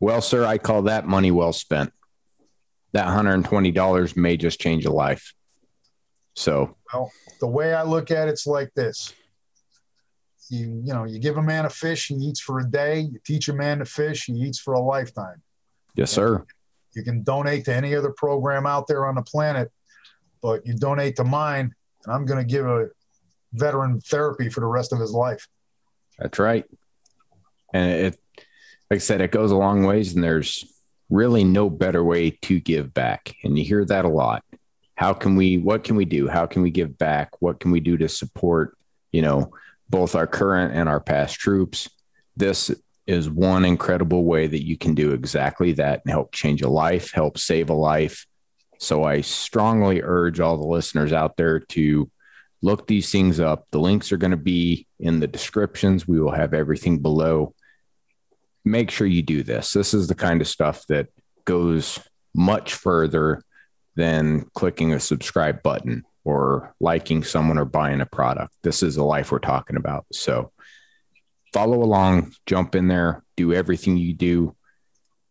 [0.00, 1.92] Well, sir, I call that money well spent.
[2.92, 5.34] That $120 may just change a life.
[6.34, 6.75] So,
[7.40, 9.14] the way I look at it's like this.
[10.48, 13.00] You you know, you give a man a fish, he eats for a day.
[13.00, 15.42] You teach a man to fish, he eats for a lifetime.
[15.94, 16.44] yes, sir.
[16.94, 19.70] You can donate to any other program out there on the planet,
[20.40, 21.74] but you donate to mine,
[22.04, 22.86] and I'm going to give a
[23.52, 25.46] veteran therapy for the rest of his life.
[26.18, 26.64] That's right.
[27.74, 28.18] And it,
[28.90, 30.64] like I said, it goes a long ways, and there's
[31.10, 33.34] really no better way to give back.
[33.44, 34.42] And you hear that a lot.
[34.96, 36.26] How can we, what can we do?
[36.26, 37.40] How can we give back?
[37.40, 38.76] What can we do to support,
[39.12, 39.52] you know,
[39.88, 41.88] both our current and our past troops?
[42.36, 42.70] This
[43.06, 47.12] is one incredible way that you can do exactly that and help change a life,
[47.12, 48.26] help save a life.
[48.78, 52.10] So I strongly urge all the listeners out there to
[52.62, 53.66] look these things up.
[53.70, 56.08] The links are going to be in the descriptions.
[56.08, 57.54] We will have everything below.
[58.64, 59.72] Make sure you do this.
[59.72, 61.08] This is the kind of stuff that
[61.44, 62.00] goes
[62.34, 63.42] much further
[63.96, 68.52] than clicking a subscribe button or liking someone or buying a product.
[68.62, 70.06] This is the life we're talking about.
[70.12, 70.52] So
[71.52, 74.54] follow along, jump in there, do everything you do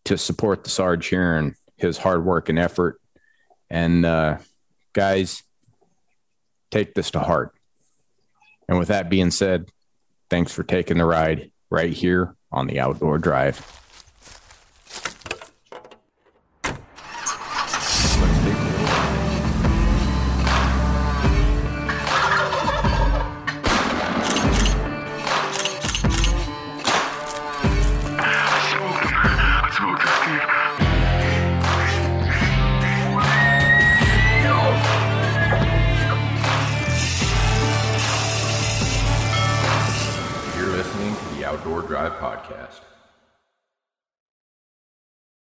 [0.05, 2.99] to support the Sarge here and his hard work and effort.
[3.69, 4.37] And uh,
[4.93, 5.43] guys,
[6.71, 7.53] take this to heart.
[8.67, 9.69] And with that being said,
[10.29, 13.84] thanks for taking the ride right here on the Outdoor Drive.